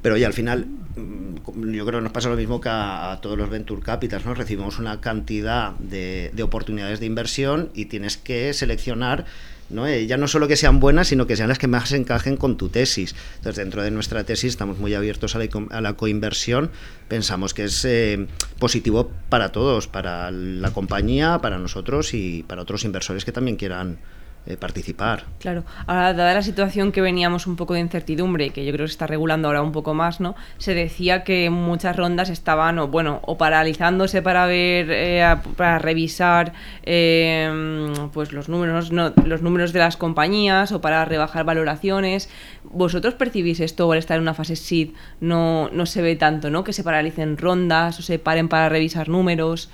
pero 0.03 0.17
ya 0.17 0.27
al 0.27 0.33
final 0.33 0.67
mm, 0.67 1.73
yo 1.73 1.85
creo 1.85 1.99
que 1.99 2.05
nos 2.05 2.13
pasa 2.13 2.29
lo 2.29 2.37
mismo 2.37 2.61
que 2.61 2.69
a, 2.71 3.19
todos 3.21 3.37
los 3.37 3.51
Venture 3.51 3.83
Capitals, 3.83 4.25
¿no? 4.25 4.35
Recibimos 4.35 4.79
una 4.79 5.01
cantidad 5.01 5.73
de, 5.79 6.31
de 6.33 6.43
oportunidades 6.43 7.01
de 7.01 7.07
inversión 7.07 7.71
y 7.75 7.87
tienes 7.87 8.17
que 8.17 8.53
seleccionar 8.55 9.27
¿no? 9.73 9.87
Eh, 9.87 10.07
ya 10.07 10.17
no 10.17 10.29
solo 10.29 10.49
que 10.49 10.57
sean 10.57 10.81
buenas, 10.81 11.09
sino 11.09 11.26
que 11.26 11.37
sean 11.37 11.49
las 11.49 11.59
que 11.59 11.67
más 11.67 11.93
encajen 11.93 12.37
con 12.37 12.57
tu 12.57 12.69
tesis. 12.69 13.14
Entonces, 13.37 13.57
dentro 13.57 13.83
de 13.83 13.91
nuestra 13.91 14.25
tesis 14.25 14.50
estamos 14.50 14.79
muy 14.79 14.95
abiertos 14.95 15.35
a 15.35 15.38
la, 15.38 15.49
a 15.71 15.81
la 15.81 15.95
coinversión. 15.95 16.71
Pensamos 17.09 17.55
que 17.55 17.64
es 17.64 17.85
eh, 17.85 18.26
positivo 18.59 19.11
para 19.29 19.52
todos, 19.52 19.88
para 19.88 20.31
la 20.31 20.71
compañía, 20.73 21.38
para 21.41 21.59
nosotros 21.59 22.14
y 22.14 22.45
para 22.45 22.62
otros 22.62 22.85
inversores 22.85 23.25
que 23.25 23.33
también 23.33 23.57
quieran 23.57 23.99
eh, 24.45 24.57
participar. 24.57 25.25
Claro, 25.39 25.65
ahora 25.87 26.15
dada 26.15 26.35
la 26.35 26.43
situación 26.43 26.91
que 26.91 27.01
veníamos 27.01 27.47
un 27.47 27.55
poco 27.55 27.75
de 27.75 27.81
incertidumbre, 27.81 28.51
que 28.51 28.65
yo 28.65 28.73
creo 28.73 28.87
que 28.87 28.89
se 28.89 28.95
está 28.95 29.07
regulando 29.07 29.47
ahora 29.47 29.63
un 29.63 29.71
poco 29.71 29.95
más, 29.95 30.19
¿no? 30.19 30.35
Se 30.59 30.75
decía 30.75 31.23
que 31.23 31.49
muchas 31.49 31.97
rondas 31.97 32.29
estaban, 32.29 32.81
o 32.81 32.89
bueno, 32.89 33.21
o 33.23 33.39
paralizándose 33.39 34.21
para 34.21 34.47
ver, 34.47 34.89
eh, 34.91 35.37
para 35.57 35.79
revisar, 35.79 36.55
eh, 36.83 38.09
pues 38.13 38.33
los 38.33 38.49
números, 38.49 38.91
no, 38.91 39.13
los 39.25 39.43
números 39.43 39.73
de 39.73 39.79
las 39.79 39.97
compañías 39.97 40.73
o 40.73 40.81
para 40.81 41.05
rebajar 41.05 41.45
valoraciones. 41.45 42.29
¿Vosotros 42.65 43.15
percibís 43.15 43.61
esto 43.61 43.91
al 43.93 43.99
estar 43.99 44.17
en 44.17 44.23
una 44.23 44.35
fase 44.35 44.57
SID 44.57 44.91
no, 45.21 45.71
no 45.73 45.87
se 45.87 46.03
ve 46.03 46.17
tanto, 46.17 46.51
¿no? 46.51 46.65
Que 46.65 46.73
se 46.73 46.83
paralicen 46.83 47.37
rondas 47.37 48.01
o 48.01 48.03
se 48.03 48.19
paren 48.19 48.49
para 48.49 48.69
revisar 48.69 49.09
números. 49.09 49.71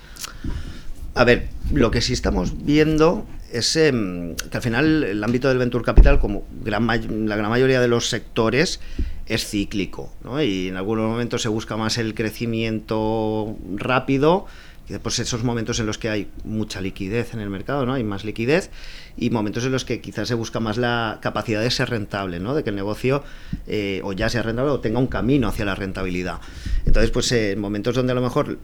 A 1.15 1.23
ver, 1.23 1.49
lo 1.73 1.89
que 1.89 2.01
sí 2.01 2.13
estamos 2.13 2.65
viendo 2.65 3.25
es 3.51 3.75
em, 3.75 4.35
que 4.35 4.57
al 4.57 4.63
final 4.63 5.03
el 5.03 5.23
ámbito 5.23 5.47
del 5.47 5.57
venture 5.57 5.83
capital, 5.83 6.19
como 6.19 6.45
gran 6.63 6.85
la 7.27 7.35
gran 7.35 7.49
mayoría 7.49 7.81
de 7.81 7.87
los 7.87 8.09
sectores, 8.09 8.79
es 9.25 9.47
cíclico, 9.47 10.11
¿no? 10.23 10.41
y 10.41 10.69
en 10.69 10.77
algunos 10.77 11.07
momentos 11.07 11.41
se 11.41 11.49
busca 11.49 11.77
más 11.77 11.97
el 11.97 12.15
crecimiento 12.15 13.55
rápido 13.75 14.47
después 14.89 15.19
esos 15.19 15.43
momentos 15.43 15.79
en 15.79 15.85
los 15.85 15.97
que 15.97 16.09
hay 16.09 16.29
mucha 16.43 16.81
liquidez 16.81 17.33
en 17.33 17.39
el 17.39 17.49
mercado, 17.49 17.85
¿no? 17.85 17.93
Hay 17.93 18.03
más 18.03 18.25
liquidez 18.25 18.69
y 19.17 19.29
momentos 19.29 19.65
en 19.65 19.71
los 19.71 19.85
que 19.85 20.01
quizás 20.01 20.27
se 20.27 20.33
busca 20.33 20.59
más 20.59 20.77
la 20.77 21.19
capacidad 21.21 21.61
de 21.61 21.71
ser 21.71 21.89
rentable, 21.89 22.39
¿no? 22.39 22.55
De 22.55 22.63
que 22.63 22.71
el 22.71 22.75
negocio 22.75 23.23
eh, 23.67 24.01
o 24.03 24.13
ya 24.13 24.29
sea 24.29 24.41
rentable 24.41 24.71
o 24.71 24.79
tenga 24.79 24.99
un 24.99 25.07
camino 25.07 25.47
hacia 25.47 25.65
la 25.65 25.75
rentabilidad. 25.75 26.39
Entonces, 26.85 27.11
pues 27.11 27.31
eh, 27.31 27.51
en 27.51 27.59
momentos 27.59 27.95
donde 27.95 28.11
a 28.11 28.15
lo 28.15 28.21
mejor 28.21 28.59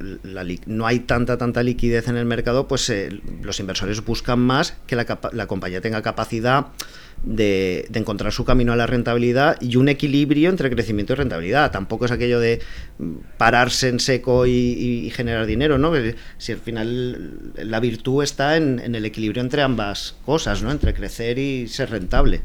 no 0.66 0.88
hay 0.88 1.00
tanta, 1.00 1.38
tanta 1.38 1.64
liquidez 1.64 2.08
en 2.08 2.18
el 2.18 2.26
mercado, 2.26 2.68
pues 2.68 2.90
eh, 2.90 3.22
los 3.42 3.60
inversores 3.60 4.04
buscan 4.04 4.40
más 4.40 4.78
que 4.88 4.96
la 4.96 5.48
compañía 5.48 5.82
tenga 5.82 6.02
capacidad 6.02 6.68
de, 7.24 7.88
encontrar 7.94 8.32
su 8.32 8.46
camino 8.46 8.74
a 8.74 8.76
la 8.76 8.86
rentabilidad 8.86 9.58
y 9.62 9.76
un 9.78 9.90
equilibrio 9.90 10.50
entre 10.50 10.70
crecimiento 10.70 11.14
y 11.14 11.16
rentabilidad. 11.16 11.72
Tampoco 11.72 12.06
es 12.06 12.12
aquello 12.12 12.40
de 12.40 12.62
pararse 13.38 13.90
en 13.90 14.00
seco 14.00 14.46
y, 14.46 15.12
generar 15.16 15.46
dinero, 15.46 15.78
¿no? 15.78 15.92
Si 16.38 16.52
al 16.52 16.60
final 16.60 17.54
la 17.56 17.80
virtud 17.80 18.24
está 18.24 18.58
en, 18.58 18.80
el 18.80 19.06
equilibrio 19.06 19.42
entre 19.42 19.62
ambas 19.62 20.16
cosas, 20.26 20.62
¿no? 20.62 20.72
Entre 20.72 20.94
crecer 20.94 21.40
y 21.40 21.68
ser 21.68 21.90
rentable. 21.90 22.42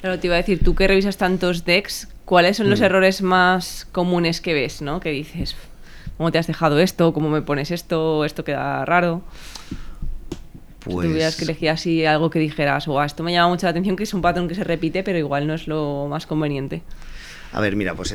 Claro, 0.00 0.18
te 0.18 0.26
iba 0.26 0.36
a 0.36 0.38
decir, 0.38 0.62
tú 0.62 0.74
que 0.74 0.86
revisas 0.86 1.16
tantos 1.16 1.64
decks, 1.64 2.08
¿cuáles 2.24 2.56
son 2.56 2.68
los 2.68 2.80
mm. 2.80 2.84
errores 2.84 3.22
más 3.22 3.86
comunes 3.90 4.40
que 4.40 4.52
ves, 4.52 4.82
¿no? 4.82 5.00
Que 5.00 5.10
dices, 5.10 5.56
¿cómo 6.16 6.30
te 6.30 6.38
has 6.38 6.46
dejado 6.46 6.78
esto? 6.78 7.12
¿Cómo 7.12 7.30
me 7.30 7.42
pones 7.42 7.70
esto? 7.70 8.24
¿Esto 8.24 8.44
queda 8.44 8.84
raro? 8.84 9.22
Pues... 10.84 11.06
Si 11.06 11.12
tuvieras 11.12 11.36
que 11.36 11.44
elegir 11.44 11.70
así 11.70 12.04
algo 12.04 12.30
que 12.30 12.38
dijeras, 12.38 12.86
o 12.88 13.02
esto 13.02 13.22
me 13.22 13.32
llama 13.32 13.48
mucho 13.48 13.66
la 13.66 13.70
atención, 13.70 13.96
que 13.96 14.02
es 14.02 14.14
un 14.14 14.22
patrón 14.22 14.48
que 14.48 14.54
se 14.54 14.64
repite, 14.64 15.02
pero 15.02 15.18
igual 15.18 15.46
no 15.46 15.54
es 15.54 15.66
lo 15.66 16.06
más 16.08 16.26
conveniente. 16.26 16.82
A 17.52 17.60
ver, 17.60 17.76
mira, 17.76 17.94
pues 17.94 18.14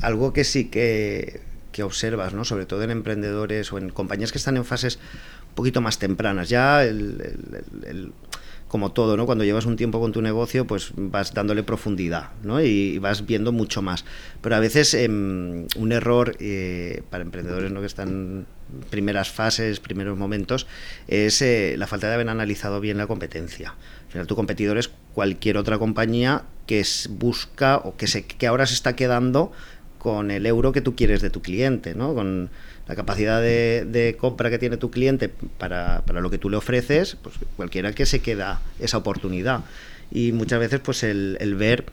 algo 0.00 0.32
que 0.32 0.44
sí 0.44 0.66
que, 0.66 1.40
que, 1.72 1.82
observas, 1.82 2.34
¿no? 2.34 2.44
sobre 2.44 2.66
todo 2.66 2.82
en 2.82 2.90
emprendedores 2.90 3.72
o 3.72 3.78
en 3.78 3.88
compañías 3.88 4.30
que 4.30 4.38
están 4.38 4.56
en 4.56 4.64
fases 4.64 4.98
un 5.48 5.54
poquito 5.54 5.80
más 5.80 5.98
tempranas, 5.98 6.48
ya 6.48 6.84
el, 6.84 8.12
como 8.74 8.90
todo, 8.90 9.16
¿no? 9.16 9.24
Cuando 9.24 9.44
llevas 9.44 9.66
un 9.66 9.76
tiempo 9.76 10.00
con 10.00 10.10
tu 10.10 10.20
negocio, 10.20 10.66
pues 10.66 10.90
vas 10.96 11.32
dándole 11.32 11.62
profundidad, 11.62 12.30
¿no? 12.42 12.60
Y, 12.60 12.98
vas 12.98 13.24
viendo 13.24 13.52
mucho 13.52 13.82
más. 13.82 14.04
Pero 14.40 14.56
a 14.56 14.58
veces 14.58 14.94
em, 14.94 15.68
un 15.76 15.92
error 15.92 16.34
eh, 16.40 17.04
para 17.08 17.22
emprendedores, 17.22 17.70
¿no? 17.70 17.78
Que 17.78 17.86
están 17.86 18.46
primeras 18.90 19.30
fases, 19.30 19.78
primeros 19.78 20.18
momentos, 20.18 20.66
es 21.06 21.40
eh, 21.40 21.76
la 21.78 21.86
falta 21.86 22.08
de 22.08 22.14
haber 22.14 22.28
analizado 22.28 22.80
bien 22.80 22.98
la 22.98 23.06
competencia. 23.06 23.76
Al 24.06 24.10
final, 24.10 24.26
tu 24.26 24.34
competidor 24.34 24.76
es 24.76 24.90
cualquier 25.12 25.56
otra 25.56 25.78
compañía 25.78 26.42
que 26.66 26.84
busca 27.10 27.76
o 27.76 27.96
que, 27.96 28.08
se, 28.08 28.26
que 28.26 28.48
ahora 28.48 28.66
se 28.66 28.74
está 28.74 28.96
quedando 28.96 29.52
con 30.00 30.32
el 30.32 30.46
euro 30.46 30.72
que 30.72 30.80
tú 30.80 30.96
quieres 30.96 31.22
de 31.22 31.30
tu 31.30 31.42
cliente, 31.42 31.94
¿no? 31.94 32.12
Con 32.12 32.50
la 32.86 32.94
capacidad 32.94 33.40
de, 33.40 34.16
compra 34.18 34.50
que 34.50 34.58
tiene 34.58 34.76
tu 34.76 34.90
cliente 34.90 35.30
para, 35.58 36.02
para, 36.06 36.20
lo 36.20 36.30
que 36.30 36.38
tú 36.38 36.50
le 36.50 36.56
ofreces, 36.56 37.16
pues 37.22 37.36
cualquiera 37.56 37.92
que 37.92 38.06
se 38.06 38.20
queda 38.20 38.60
esa 38.78 38.98
oportunidad. 38.98 39.60
Y 40.10 40.32
muchas 40.32 40.60
veces, 40.60 40.80
pues 40.80 41.02
el, 41.02 41.36
el 41.40 41.54
ver 41.54 41.86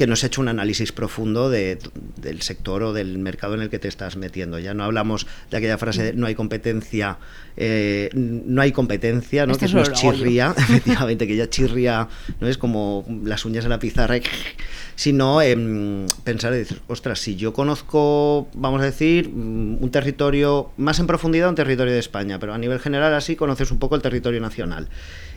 que 0.00 0.06
no 0.06 0.16
se 0.16 0.24
ha 0.24 0.28
hecho 0.28 0.40
un 0.40 0.48
análisis 0.48 0.92
profundo 0.92 1.50
de, 1.50 1.78
del 2.16 2.40
sector 2.40 2.82
o 2.84 2.94
del 2.94 3.18
mercado 3.18 3.52
en 3.52 3.60
el 3.60 3.68
que 3.68 3.78
te 3.78 3.86
estás 3.86 4.16
metiendo. 4.16 4.58
Ya 4.58 4.72
no 4.72 4.84
hablamos 4.84 5.26
de 5.50 5.58
aquella 5.58 5.76
frase 5.76 6.02
de 6.02 6.12
no 6.14 6.26
hay 6.26 6.34
competencia, 6.34 7.18
eh, 7.58 8.08
no 8.14 8.62
hay 8.62 8.72
competencia, 8.72 9.44
¿no? 9.44 9.58
que 9.58 9.68
no 9.68 9.82
es 9.82 9.92
chirría, 9.92 10.54
efectivamente, 10.56 11.26
que 11.26 11.36
ya 11.36 11.50
chirría, 11.50 12.08
no 12.40 12.48
es 12.48 12.56
como 12.56 13.04
las 13.24 13.44
uñas 13.44 13.64
en 13.64 13.70
la 13.72 13.78
pizarra, 13.78 14.16
sino 14.96 15.42
em, 15.42 16.06
pensar 16.24 16.54
y 16.54 16.56
decir, 16.56 16.80
ostras, 16.86 17.18
si 17.18 17.36
yo 17.36 17.52
conozco, 17.52 18.48
vamos 18.54 18.80
a 18.80 18.86
decir, 18.86 19.28
mm, 19.28 19.82
un 19.82 19.90
territorio 19.90 20.70
más 20.78 20.98
en 20.98 21.08
profundidad, 21.08 21.50
un 21.50 21.56
territorio 21.56 21.92
de 21.92 22.00
España, 22.00 22.38
pero 22.38 22.54
a 22.54 22.58
nivel 22.58 22.80
general 22.80 23.12
así 23.12 23.36
conoces 23.36 23.70
un 23.70 23.78
poco 23.78 23.96
el 23.96 24.00
territorio 24.00 24.40
nacional. 24.40 24.88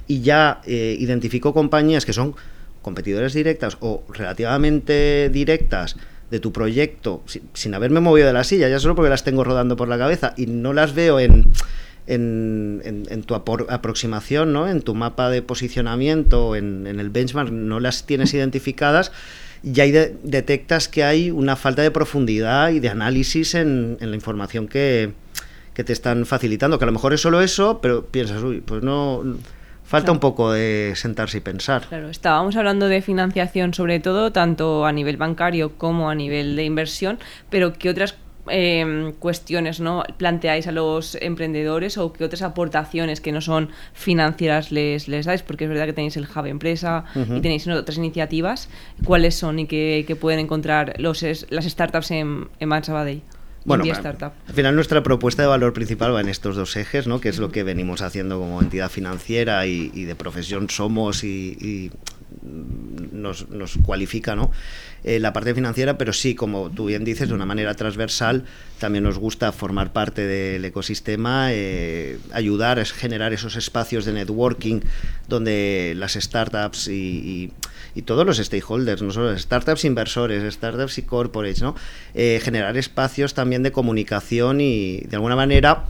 Y 0.08 0.22
ya 0.22 0.62
eh, 0.66 0.96
identifico 0.98 1.54
compañías 1.54 2.06
que 2.06 2.14
son 2.14 2.36
competidores 2.84 3.34
directas 3.34 3.78
o 3.80 4.04
relativamente 4.14 5.30
directas 5.30 5.96
de 6.30 6.40
tu 6.40 6.52
proyecto 6.52 7.24
sin, 7.54 7.74
haberme 7.74 8.00
movido 8.00 8.28
de 8.28 8.34
la 8.34 8.44
silla, 8.44 8.70
ya 8.70 8.80
solo 8.80 8.94
porque 8.94 9.10
las 9.10 9.24
tengo 9.24 9.44
rodando 9.44 9.76
por 9.76 9.88
la 9.88 9.98
cabeza 9.98 10.34
y 10.38 10.46
no 10.46 10.74
las 10.74 10.94
veo 10.94 11.20
en, 11.20 11.46
en, 12.08 13.24
tu 13.26 13.36
aproximación, 13.36 14.54
¿no? 14.54 14.68
en 14.68 14.82
tu 14.82 14.96
mapa 14.96 15.30
de 15.30 15.42
posicionamiento, 15.42 16.56
en, 16.56 16.88
el 16.88 17.10
benchmark, 17.10 17.52
no 17.52 17.80
las 17.80 18.06
tienes 18.06 18.34
identificadas, 18.36 19.12
y 19.64 19.80
ahí 19.80 19.92
detectas 20.24 20.90
que 20.90 21.04
hay 21.04 21.32
una 21.32 21.56
falta 21.56 21.82
de 21.82 21.92
profundidad 21.92 22.72
y 22.72 22.80
de 22.80 22.90
análisis 22.90 23.56
en, 23.56 23.98
la 24.00 24.16
información 24.16 24.68
que, 24.68 25.14
que 25.74 25.84
te 25.84 25.94
están 25.94 26.26
facilitando, 26.26 26.80
que 26.80 26.86
a 26.86 26.88
lo 26.88 26.92
mejor 26.92 27.14
es 27.14 27.22
solo 27.22 27.42
eso, 27.42 27.80
pero 27.80 28.08
piensas, 28.08 28.44
uy, 28.44 28.62
pues 28.62 28.84
no 28.84 29.24
Falta 29.94 30.12
un 30.12 30.18
poco 30.18 30.52
de 30.52 30.94
sentarse 30.96 31.38
y 31.38 31.42
pensar. 31.42 31.86
Claro, 31.88 32.10
estábamos 32.10 32.56
hablando 32.56 32.88
de 32.88 33.04
financiación 33.04 33.76
sobre 33.76 34.00
todo, 34.00 34.32
tanto 34.32 34.88
a 34.88 34.92
nivel 34.92 35.18
bancario 35.18 35.78
como 35.78 36.10
a 36.10 36.16
nivel 36.16 36.56
de 36.56 36.64
inversión, 36.64 37.20
pero 37.52 37.74
¿qué 37.74 37.92
otras 37.92 38.16
em, 38.48 39.14
cuestiones 39.14 39.80
¿no? 39.80 40.02
planteáis 40.18 40.66
a 40.66 40.72
los 40.72 41.14
emprendedores 41.22 42.00
o 42.00 42.12
qué 42.12 42.24
otras 42.24 42.42
aportaciones 42.42 43.22
que 43.22 43.32
no 43.32 43.40
son 43.40 43.70
financieras 43.94 44.72
les, 44.72 45.08
les 45.08 45.28
dais? 45.28 45.44
Porque 45.44 45.66
es 45.66 45.70
verdad 45.70 45.86
que 45.86 45.94
tenéis 45.94 46.18
el 46.18 46.26
Hub 46.26 46.48
Empresa 46.48 47.04
y 47.14 47.42
tenéis 47.42 47.68
otras 47.68 48.00
iniciativas. 48.00 48.70
¿Cuáles 49.06 49.36
son 49.36 49.60
y 49.60 49.68
qué, 49.68 50.18
pueden 50.20 50.40
encontrar 50.40 50.96
los, 50.98 51.24
las 51.52 51.66
startups 51.66 52.10
en, 52.10 52.48
en 52.60 52.84
Sabadell? 52.84 53.22
Bueno, 53.66 53.86
al 53.86 54.54
final 54.54 54.76
nuestra 54.76 55.04
propuesta 55.04 55.42
de 55.42 55.48
valor 55.48 55.74
principal 55.74 56.14
va 56.14 56.22
en 56.22 56.30
estos 56.30 56.56
dos 56.56 56.76
ejes, 56.76 57.08
¿no? 57.08 57.22
que 57.22 57.30
es 57.30 57.40
lo 57.40 57.52
que 57.52 57.64
venimos 57.64 58.02
haciendo 58.02 58.40
como 58.40 58.62
entidad 58.62 58.90
financiera 58.90 59.66
y, 59.66 59.90
de 60.06 60.16
profesión 60.16 60.70
somos 60.70 61.24
y, 61.24 61.92
nos, 62.42 63.50
nos 63.50 63.78
cualifica, 63.78 64.36
¿no? 64.36 64.52
Eh, 65.04 65.20
la 65.20 65.34
parte 65.34 65.54
financiera, 65.54 65.98
pero 65.98 66.14
sí, 66.14 66.34
como 66.34 66.70
tú 66.70 66.86
bien 66.86 67.04
dices, 67.04 67.28
de 67.28 67.36
una 67.36 67.46
manera 67.46 67.74
transversal, 67.74 68.46
también 68.80 69.04
nos 69.04 69.18
gusta 69.18 69.52
formar 69.52 69.92
parte 69.92 70.26
del 70.26 70.64
ecosistema, 70.64 71.48
eh, 71.52 72.20
ayudar 72.32 72.80
a 72.80 72.86
generar 72.86 73.34
esos 73.34 73.58
espacios 73.58 74.06
de 74.06 74.14
networking 74.14 74.80
donde 75.28 75.94
las 75.98 76.14
startups 76.14 76.88
y, 76.88 77.52
todos 78.06 78.26
los 78.26 78.38
stakeholders, 78.38 79.02
no 79.02 79.12
solo 79.12 79.38
startups 79.38 79.86
inversores, 79.86 80.52
startups 80.54 80.98
y 80.98 81.04
corporates, 81.04 81.62
¿no? 81.62 81.76
Eh, 82.16 82.40
generar 82.42 82.76
espacios 82.76 83.34
también 83.34 83.62
de 83.62 83.72
comunicación 83.72 84.62
y 84.62 85.02
de 85.02 85.16
alguna 85.16 85.36
manera 85.36 85.86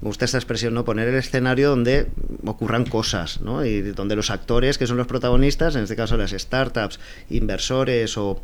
me 0.00 0.08
gusta 0.08 0.24
esta 0.24 0.38
expresión, 0.38 0.74
¿no? 0.74 0.84
Poner 0.84 1.08
el 1.08 1.16
escenario 1.16 1.70
donde 1.70 2.06
ocurran 2.44 2.84
cosas, 2.84 3.40
¿no? 3.40 3.64
Y 3.64 3.80
donde 3.82 4.14
los 4.14 4.30
actores, 4.30 4.78
que 4.78 4.86
son 4.86 4.96
los 4.96 5.06
protagonistas, 5.06 5.74
en 5.74 5.82
este 5.82 5.96
caso 5.96 6.16
las 6.16 6.30
startups, 6.30 7.00
inversores 7.30 8.16
o 8.16 8.40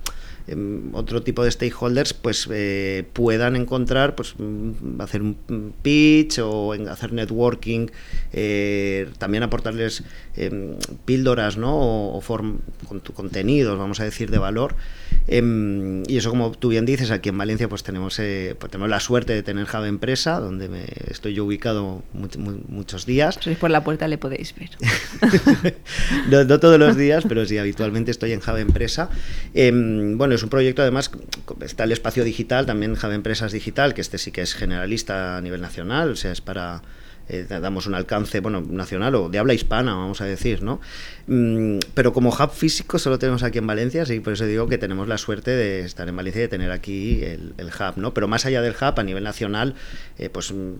otro 0.93 1.23
tipo 1.23 1.43
de 1.43 1.51
stakeholders 1.51 2.13
pues 2.13 2.47
eh, 2.53 3.05
puedan 3.15 3.57
encontrar 3.57 4.15
pues 4.15 4.35
mm, 4.37 5.01
hacer 5.01 5.23
un 5.23 5.73
pitch 5.81 6.39
o 6.41 6.75
hacer 6.91 7.15
networking 7.15 7.87
eh, 8.33 9.09
también 9.17 9.43
aportarles 9.43 10.05
em, 10.37 10.77
píldoras 11.07 11.57
no 11.57 11.73
o, 11.75 12.21
con 12.21 13.01
contenidos 13.15 13.79
vamos 13.79 14.01
a 14.01 14.05
decir 14.05 14.31
de 14.31 14.39
valor. 14.39 14.75
Em, 15.29 16.03
y 16.09 16.19
eso 16.19 16.29
como 16.29 16.51
tú 16.51 16.69
bien 16.69 16.85
dices 16.85 17.11
aquí 17.11 17.31
en 17.31 17.39
Valencia 17.39 17.69
pues 17.69 17.83
tenemos 17.83 18.19
eh, 18.19 18.55
pues 18.59 18.71
tenemos 18.71 18.91
la 18.91 19.01
suerte 19.01 19.33
de 19.33 19.43
tener 19.43 19.65
Java 19.65 19.89
Empresa 19.89 20.41
donde 20.41 20.69
me 20.69 20.85
estoy 21.09 21.33
yo 21.33 21.47
ubicado 21.47 22.03
muchos 22.69 23.07
días. 23.07 23.39
Si 23.41 23.55
por 23.55 23.71
la 23.71 23.83
puerta 23.83 24.09
le 24.09 24.19
podéis 24.19 24.55
ver. 24.55 24.71
No, 26.31 26.45
no, 26.45 26.61
todos 26.61 26.79
los 26.79 26.97
días 26.97 27.25
pero 27.29 27.47
sí 27.47 27.57
habitualmente 27.57 28.11
estoy 28.11 28.33
en 28.33 28.41
Java 28.41 28.61
Empresa. 28.61 29.09
Bueno 29.55 30.34
es 30.37 30.43
un 30.43 30.51
proyecto, 30.51 30.83
además, 30.83 31.11
está 31.61 31.85
el 31.85 31.93
espacio 31.93 32.25
digital, 32.25 32.67
también 32.67 32.95
Java 32.95 33.15
Empresas 33.15 33.53
Digital, 33.53 33.95
que 33.95 34.01
este 34.01 34.19
sí 34.19 34.33
que 34.33 34.43
es 34.43 34.55
generalista 34.55 35.37
a 35.37 35.41
nivel 35.41 35.61
nacional, 35.61 36.13
o 36.13 36.17
sea, 36.17 36.33
es 36.33 36.41
para 36.41 36.83
eh, 37.27 37.47
damos 37.49 37.87
un 37.87 37.95
alcance 37.95 38.41
bueno 38.41 38.61
nacional 38.61 39.15
o 39.15 39.31
de 39.31 39.39
habla 39.39 39.55
hispana 39.55 39.95
vamos 39.95 40.21
a 40.21 40.27
decir 40.27 40.63
no 40.63 40.83
mm, 41.27 41.79
pero 41.95 42.13
como 42.13 42.29
hub 42.29 42.51
físico 42.51 42.99
solo 42.99 43.19
tenemos 43.19 43.43
aquí 43.43 43.57
en 43.57 43.67
Valencia 43.67 44.05
sí 44.05 44.21
por 44.21 44.35
eso 44.35 44.45
digo 44.45 44.69
que 44.69 44.77
tenemos 44.77 45.09
la 45.09 45.17
suerte 45.17 45.51
de 45.51 45.81
estar 45.87 46.07
en 46.07 46.15
Valencia 46.17 46.41
y 46.41 46.43
de 46.43 46.49
tener 46.49 46.71
aquí 46.71 47.25
el, 47.25 47.55
hub 47.59 47.97
no 47.97 48.13
pero 48.13 48.29
más 48.29 48.45
allá 48.45 48.61
del 48.61 48.75
hub 48.75 49.01
a 49.01 49.03
nivel 49.03 49.25
nacional 49.25 49.75
eh, 50.19 50.29
pues 50.29 50.53
mm, 50.53 50.75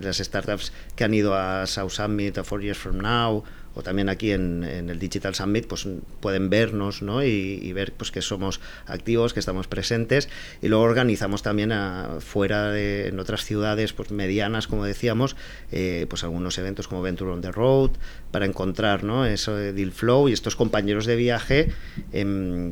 las 0.00 0.18
startups 0.18 0.72
que 0.94 1.02
han 1.02 1.14
ido 1.14 1.34
a 1.34 1.66
South 1.66 1.90
Summit 1.90 2.38
a 2.38 2.44
Four 2.44 2.62
Years 2.62 2.78
From 2.78 2.98
Now 2.98 3.42
o 3.78 3.82
también 3.82 4.08
aquí 4.08 4.32
en, 4.32 4.64
el 4.64 4.98
Digital 4.98 5.36
Summit, 5.36 5.68
pues 5.68 5.86
pueden 6.18 6.50
vernos 6.50 7.00
¿no? 7.00 7.22
y, 7.22 7.72
ver 7.72 7.92
pues, 7.92 8.10
que 8.10 8.22
somos 8.22 8.60
activos, 8.86 9.32
que 9.32 9.38
estamos 9.38 9.68
presentes. 9.68 10.28
Y 10.60 10.66
luego 10.66 10.82
organizamos 10.82 11.44
también 11.44 11.72
fuera 12.18 12.70
de, 12.70 13.06
en 13.06 13.20
otras 13.20 13.44
ciudades 13.44 13.92
pues, 13.92 14.10
medianas, 14.10 14.66
como 14.66 14.84
decíamos, 14.84 15.36
eh, 15.70 16.06
pues 16.10 16.24
algunos 16.24 16.58
eventos 16.58 16.88
como 16.88 17.02
Venture 17.02 17.30
on 17.30 17.40
the 17.40 17.52
Road, 17.52 17.92
para 18.32 18.46
encontrar 18.46 19.04
¿no? 19.04 19.24
eso 19.24 19.54
de 19.54 19.72
deal 19.72 19.92
flow 19.92 20.28
y 20.28 20.32
estos 20.32 20.56
compañeros 20.56 21.06
de 21.06 21.14
viaje 21.14 21.68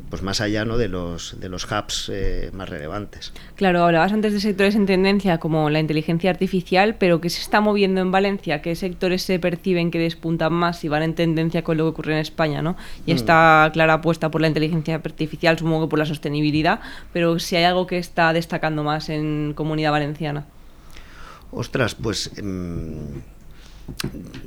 pues 0.09 0.21
más 0.21 0.41
allá 0.41 0.65
¿no? 0.65 0.77
de, 0.77 0.89
los, 0.89 1.39
de 1.39 1.47
los 1.47 1.65
hubs 1.65 2.11
eh, 2.13 2.49
más 2.53 2.67
relevantes. 2.67 3.31
Claro, 3.55 3.83
hablabas 3.83 4.11
antes 4.11 4.33
de 4.33 4.41
sectores 4.41 4.75
en 4.75 4.85
tendencia 4.85 5.37
como 5.37 5.69
la 5.69 5.79
inteligencia 5.79 6.29
artificial, 6.29 6.95
pero 6.95 7.21
¿qué 7.21 7.29
se 7.29 7.41
está 7.41 7.61
moviendo 7.61 8.01
en 8.01 8.11
Valencia? 8.11 8.61
¿Qué 8.61 8.75
sectores 8.75 9.21
se 9.21 9.39
perciben 9.39 9.89
que 9.89 9.99
despuntan 9.99 10.53
más 10.53 10.83
y 10.83 10.89
van 10.89 10.96
en 11.03 11.15
tendencia 11.15 11.63
con 11.63 11.77
lo 11.77 11.85
que 11.85 11.89
ocurre 11.89 12.13
en 12.13 12.19
España? 12.19 12.61
¿no? 12.61 12.75
Y 13.05 13.13
mm. 13.13 13.15
está 13.15 13.69
clara 13.73 13.93
apuesta 13.93 14.31
por 14.31 14.41
la 14.41 14.47
inteligencia 14.47 14.95
artificial, 14.95 15.57
supongo 15.57 15.85
que 15.85 15.89
por 15.89 15.99
la 15.99 16.05
sostenibilidad, 16.05 16.79
pero 17.13 17.39
si 17.39 17.55
hay 17.55 17.63
algo 17.63 17.87
que 17.87 17.97
está 17.97 18.33
destacando 18.33 18.83
más 18.83 19.09
en 19.09 19.53
comunidad 19.55 19.91
valenciana. 19.91 20.45
Ostras, 21.51 21.95
pues... 21.95 22.31
Em, 22.37 23.21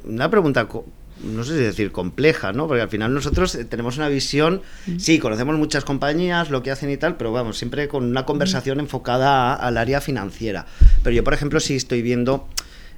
una 0.04 0.30
pregunta 0.30 0.68
no 1.22 1.44
sé 1.44 1.56
si 1.56 1.62
decir 1.62 1.92
compleja, 1.92 2.52
¿no? 2.52 2.66
Porque 2.66 2.82
al 2.82 2.88
final 2.88 3.12
nosotros 3.12 3.54
eh, 3.54 3.64
tenemos 3.64 3.96
una 3.98 4.08
visión, 4.08 4.62
mm. 4.86 4.98
sí, 4.98 5.18
conocemos 5.18 5.56
muchas 5.58 5.84
compañías, 5.84 6.50
lo 6.50 6.62
que 6.62 6.70
hacen 6.70 6.90
y 6.90 6.96
tal, 6.96 7.16
pero 7.16 7.32
vamos, 7.32 7.58
siempre 7.58 7.88
con 7.88 8.04
una 8.04 8.24
conversación 8.24 8.78
mm. 8.78 8.80
enfocada 8.80 9.54
al 9.54 9.76
área 9.76 10.00
financiera. 10.00 10.66
Pero 11.02 11.14
yo, 11.14 11.24
por 11.24 11.34
ejemplo, 11.34 11.60
sí 11.60 11.76
estoy 11.76 12.02
viendo 12.02 12.48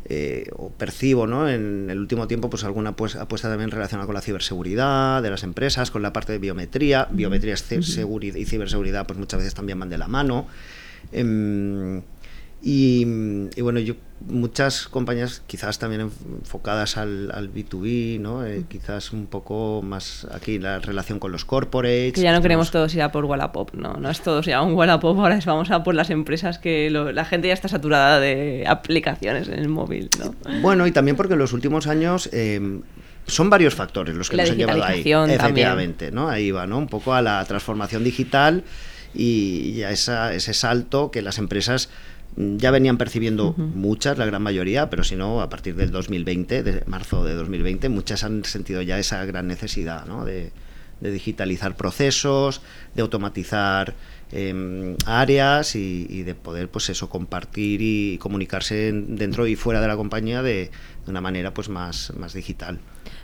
eh, 0.05 0.51
o 0.57 0.71
percibo, 0.71 1.27
¿no? 1.27 1.49
En 1.49 1.89
el 1.91 1.99
último 1.99 2.27
tiempo, 2.27 2.51
pues 2.51 2.65
alguna 2.65 2.91
apuesta, 2.91 3.27
también 3.27 3.71
relacionada 3.71 4.07
con 4.07 4.15
la 4.15 4.21
ciberseguridad 4.21 5.23
de 5.23 5.31
las 5.31 5.43
empresas, 5.45 5.91
con 5.91 6.03
la 6.03 6.13
parte 6.13 6.33
de 6.33 6.39
biometría. 6.39 7.09
Biometría 7.11 7.55
y 7.55 8.45
ciberseguridad, 8.45 9.07
pues 9.07 9.19
muchas 9.19 9.39
veces 9.39 9.55
también 9.55 9.79
van 9.79 9.89
de 9.89 9.99
la 9.99 10.09
mano. 10.09 10.47
Em, 11.13 12.03
y, 12.65 13.05
bueno, 13.61 13.81
yo, 13.81 13.95
muchas 14.29 14.87
compañías 14.87 15.43
quizás 15.49 15.81
también 15.81 16.13
enfocadas 16.43 16.97
al, 16.97 17.33
al 17.33 17.53
B2B, 17.53 18.21
¿no? 18.21 18.47
Eh, 18.47 18.65
quizás 18.69 19.13
un 19.13 19.27
poco 19.27 19.83
más 19.83 20.29
aquí 20.31 20.61
la 20.61 20.79
relación 20.79 21.19
con 21.19 21.33
los 21.33 21.45
corporates. 21.45 22.13
Que 22.13 22.21
ya 22.21 22.33
no 22.33 22.41
queremos 22.41 22.71
todos 22.71 22.95
ir 22.95 23.03
a 23.03 23.11
por 23.11 23.25
Wallapop, 23.25 23.75
¿no? 23.75 23.95
No 23.95 24.11
es 24.11 24.21
todos 24.21 24.47
ya 24.47 24.63
un 24.63 24.75
Wallapop, 24.75 25.19
ahora 25.19 25.37
es 25.37 25.45
vamos 25.45 25.73
a 25.73 25.83
por 25.83 25.97
las 25.97 26.11
empresas 26.11 26.61
que 26.61 26.89
la 26.91 27.25
gente 27.25 27.49
ya 27.49 27.55
está 27.55 27.67
saturada 27.67 28.21
de 28.21 28.65
aplicaciones 28.69 29.49
en 29.49 29.59
el 29.59 29.69
móvil, 29.69 30.09
¿no? 30.21 30.33
Bueno, 30.61 30.87
y 30.87 30.93
también 30.93 31.17
porque 31.17 31.33
en 31.33 31.41
los 31.41 31.53
últimos 31.53 31.87
años... 31.87 32.31
Em, 32.33 32.83
son 33.25 33.49
varios 33.49 33.77
factores 33.77 34.17
los 34.17 34.29
que 34.29 34.37
nos 34.37 34.51
han 34.51 34.57
llevado 34.57 34.83
ahí. 34.83 35.01
Efectivamente, 35.01 36.11
¿no? 36.11 36.29
Ahí 36.29 36.51
va, 36.51 36.67
¿no? 36.67 36.77
Un 36.77 36.89
poco 36.89 37.15
a 37.15 37.23
la 37.23 37.45
transformación 37.45 38.03
digital 38.03 38.65
y 39.15 39.83
a 39.83 39.91
esa, 39.91 40.35
ese 40.35 40.55
salto 40.55 41.13
que 41.13 41.23
las 41.23 41.39
empresas 41.39 41.89
ya 42.37 42.71
venían 42.71 42.97
percibiendo 42.97 43.55
muchas, 43.57 44.19
la 44.19 44.27
gran 44.27 44.43
mayoría, 44.43 44.89
pero 44.91 45.05
si 45.05 45.17
no, 45.17 45.43
a 45.43 45.49
partir 45.49 45.75
del 45.77 45.91
2020, 45.91 46.63
de 46.63 46.83
marzo 46.87 47.25
de 47.25 47.35
2020, 47.35 47.89
muchas 47.89 48.25
han 48.25 48.45
sentido 48.45 48.83
ya 48.83 48.99
esa 48.99 49.25
gran 49.25 49.47
necesidad 49.47 50.07
¿no? 50.07 50.25
de, 50.25 50.51
digitalizar 51.01 51.77
procesos, 51.77 52.63
de 52.95 53.03
automatizar 53.03 53.95
em, 54.31 54.97
áreas 55.05 55.75
y, 55.75 56.23
de 56.23 56.35
poder, 56.35 56.69
pues 56.69 56.89
eso, 56.91 57.11
compartir 57.11 57.81
y 57.83 58.19
comunicarse 58.19 58.93
dentro 58.93 59.47
y 59.47 59.57
fuera 59.57 59.81
de 59.81 59.89
la 59.89 59.97
compañía 59.97 60.43
de, 60.43 60.71
de 61.05 61.11
una 61.11 61.21
manera 61.21 61.53
pues 61.53 61.69
más, 61.69 62.13
más 62.17 62.33
digital. 62.35 62.79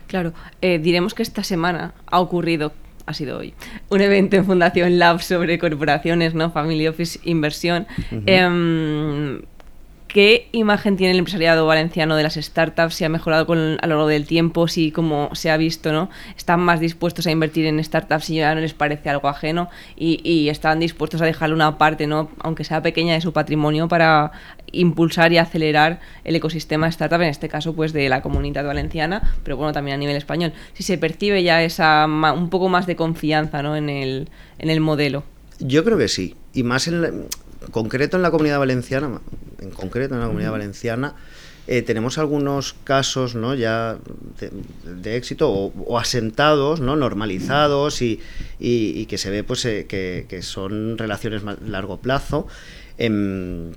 Claro, 0.09 0.33
eh, 0.61 0.79
diremos 0.79 1.15
que 1.15 1.23
esta 1.23 1.45
semana 1.45 1.95
ha 2.07 2.21
ocurrido 2.21 2.73
ha 3.09 3.15
sido 3.15 3.39
hoy, 3.39 3.55
un 3.89 4.03
evento 4.03 4.37
en 4.37 4.45
Fundación 4.45 4.99
Lab 4.99 5.23
sobre 5.23 5.59
corporaciones, 5.59 6.35
¿no? 6.35 6.51
Family 6.51 6.87
Office 6.87 7.19
Inversión. 7.25 7.87
¿Qué 10.09 10.49
imagen 10.53 10.97
tiene 10.97 11.13
el 11.13 11.19
empresariado 11.19 11.67
valenciano 11.67 12.17
de 12.17 12.23
las 12.23 12.37
startups? 12.37 12.95
¿Si 12.95 13.05
ha 13.05 13.11
mejorado 13.11 13.47
con, 13.47 13.59
a 13.59 13.87
lo 13.87 13.97
largo 13.97 14.07
del 14.09 14.27
tiempo? 14.27 14.67
Si, 14.67 14.91
como 14.91 15.29
se 15.35 15.51
ha 15.51 15.59
visto, 15.59 15.93
¿no? 15.93 16.09
están 16.35 16.61
más 16.61 16.81
dispuestos 16.81 17.27
a 17.27 17.31
invertir 17.31 17.67
en 17.67 17.83
startups 17.85 18.31
y 18.31 18.37
ya 18.37 18.55
no 18.55 18.63
les 18.63 18.73
parece 18.73 19.11
algo 19.11 19.29
ajeno 19.29 19.69
y, 19.97 20.49
están 20.49 20.81
dispuestos 20.81 21.21
a 21.21 21.27
dejarle 21.27 21.55
una 21.55 21.77
parte, 21.77 22.07
¿no? 22.07 22.31
aunque 22.39 22.65
sea 22.65 22.81
pequeña, 22.81 23.13
de 23.13 23.21
su 23.21 23.35
patrimonio 23.35 23.87
para 23.87 24.33
impulsar 24.73 25.31
y 25.33 25.39
acelerar 25.39 26.01
el 26.25 26.35
ecosistema 26.37 26.89
startup, 26.89 27.21
en 27.21 27.29
este 27.29 27.51
caso 27.51 27.75
pues 27.75 27.93
de 27.93 28.09
la 28.09 28.23
comunidad 28.23 28.65
valenciana, 28.65 29.35
pero 29.45 29.59
bueno, 29.59 29.75
también 29.75 29.97
a 29.97 29.99
nivel 29.99 30.17
español. 30.17 30.55
Si 30.73 30.83
se 30.83 30.97
percibe 30.97 31.43
ya 31.43 31.63
esa 31.63 32.07
un 32.07 32.49
poco 32.49 32.71
más 32.71 32.87
de 32.87 32.97
confianza 32.97 33.61
en, 33.61 33.91
el, 33.91 34.81
modelo. 34.81 35.25
Yo 35.59 35.85
creo 35.85 35.99
que 35.99 36.09
sí, 36.09 36.35
y 36.55 36.63
más 36.63 36.89
en 36.89 37.29
concreto 37.71 38.17
en 38.17 38.23
la 38.23 38.31
comunidad 38.31 38.59
valenciana, 38.59 39.21
en 39.61 39.71
concreto 39.71 40.15
en 40.15 40.21
la 40.21 40.27
comunidad 40.27 40.53
valenciana, 40.53 41.15
eh, 41.71 41.83
tenemos 41.83 42.17
algunos 42.17 42.75
casos 42.85 43.35
¿no? 43.35 43.55
ya 43.55 43.99
de, 44.85 45.17
éxito 45.17 45.51
o, 45.51 45.99
asentados, 45.99 46.81
¿no? 46.81 46.97
normalizados 46.97 48.01
y, 48.01 48.21
que 49.07 49.19
se 49.19 49.29
ve 49.31 49.45
pues, 49.45 49.67
eh, 49.67 49.87
que, 49.87 50.43
son 50.43 50.97
relaciones 50.97 51.43
a 51.45 51.59
largo 51.67 51.99
plazo 51.99 52.47
em, 52.97 53.73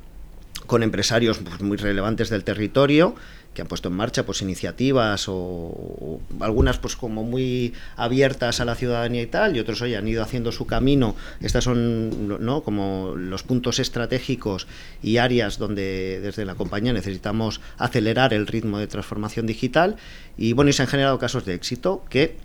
con 0.67 0.83
empresarios 0.83 1.39
pues, 1.39 1.59
muy 1.59 1.75
relevantes 1.75 2.29
del 2.29 2.45
territorio 2.45 3.13
que 3.53 3.61
han 3.61 3.67
puesto 3.67 3.89
en 3.89 3.95
marcha 3.95 4.25
pues 4.25 4.41
iniciativas 4.41 5.25
o, 5.27 6.19
algunas 6.39 6.77
pues 6.77 6.95
como 6.95 7.23
muy 7.23 7.73
abiertas 7.95 8.59
a 8.59 8.65
la 8.65 8.75
ciudadanía 8.75 9.21
y 9.21 9.27
tal 9.27 9.57
y 9.57 9.59
otros 9.59 9.81
hoy 9.81 9.95
han 9.95 10.07
ido 10.07 10.23
haciendo 10.23 10.51
su 10.51 10.65
camino. 10.65 11.15
Estas 11.41 11.65
son 11.65 12.43
no 12.43 12.61
como 12.63 13.13
los 13.15 13.43
puntos 13.43 13.79
estratégicos 13.79 14.67
y 15.03 15.17
áreas 15.17 15.57
donde 15.57 16.19
desde 16.21 16.45
la 16.45 16.55
compañía 16.55 16.93
necesitamos 16.93 17.61
acelerar 17.77 18.33
el 18.33 18.47
ritmo 18.47 18.79
de 18.79 18.87
transformación 18.87 19.47
digital. 19.47 19.97
Y 20.37 20.53
bueno 20.53 20.69
y 20.69 20.73
se 20.73 20.83
han 20.83 20.87
generado 20.87 21.19
casos 21.19 21.45
de 21.45 21.53
éxito 21.53 22.03
que 22.09 22.37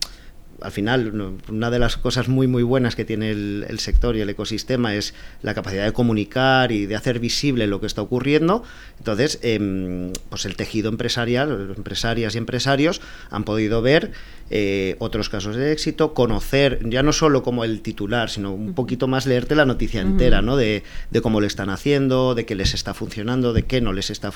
al 0.60 0.72
final, 0.72 1.38
una 1.48 1.70
de 1.70 1.78
las 1.78 1.96
cosas 1.96 2.28
muy, 2.28 2.46
muy 2.46 2.62
buenas 2.62 2.96
que 2.96 3.04
tiene 3.04 3.30
el, 3.30 3.78
sector 3.78 4.16
y 4.16 4.20
el 4.20 4.30
ecosistema 4.30 4.94
es 4.94 5.14
la 5.42 5.54
capacidad 5.54 5.84
de 5.84 5.92
comunicar 5.92 6.72
y 6.72 6.86
de 6.86 6.96
hacer 6.96 7.18
visible 7.20 7.66
lo 7.66 7.80
que 7.80 7.86
está 7.86 8.02
ocurriendo. 8.02 8.62
Entonces, 8.98 9.38
em, 9.42 10.12
pues 10.28 10.46
el 10.46 10.56
tejido 10.56 10.88
empresarial, 10.88 11.74
empresarias 11.76 12.34
y 12.34 12.38
empresarios 12.38 13.00
han 13.30 13.44
podido 13.44 13.82
ver 13.82 14.12
eh, 14.48 14.96
otros 15.00 15.28
casos 15.28 15.56
de 15.56 15.72
éxito, 15.72 16.14
conocer 16.14 16.80
ya 16.88 17.02
no 17.02 17.12
solo 17.12 17.42
como 17.42 17.64
el 17.64 17.80
titular, 17.82 18.30
sino 18.30 18.52
un 18.52 18.74
poquito 18.74 19.08
más 19.08 19.26
leerte 19.26 19.56
la 19.56 19.66
noticia 19.66 20.00
entera, 20.00 20.40
¿no? 20.40 20.56
De, 20.56 20.84
cómo 21.22 21.40
le 21.40 21.48
están 21.48 21.70
haciendo, 21.70 22.34
de 22.34 22.46
qué 22.46 22.54
les 22.54 22.72
está 22.72 22.94
funcionando, 22.94 23.52
de 23.52 23.64
qué 23.64 23.80
no 23.80 23.92
les 23.92 24.10
está 24.10 24.30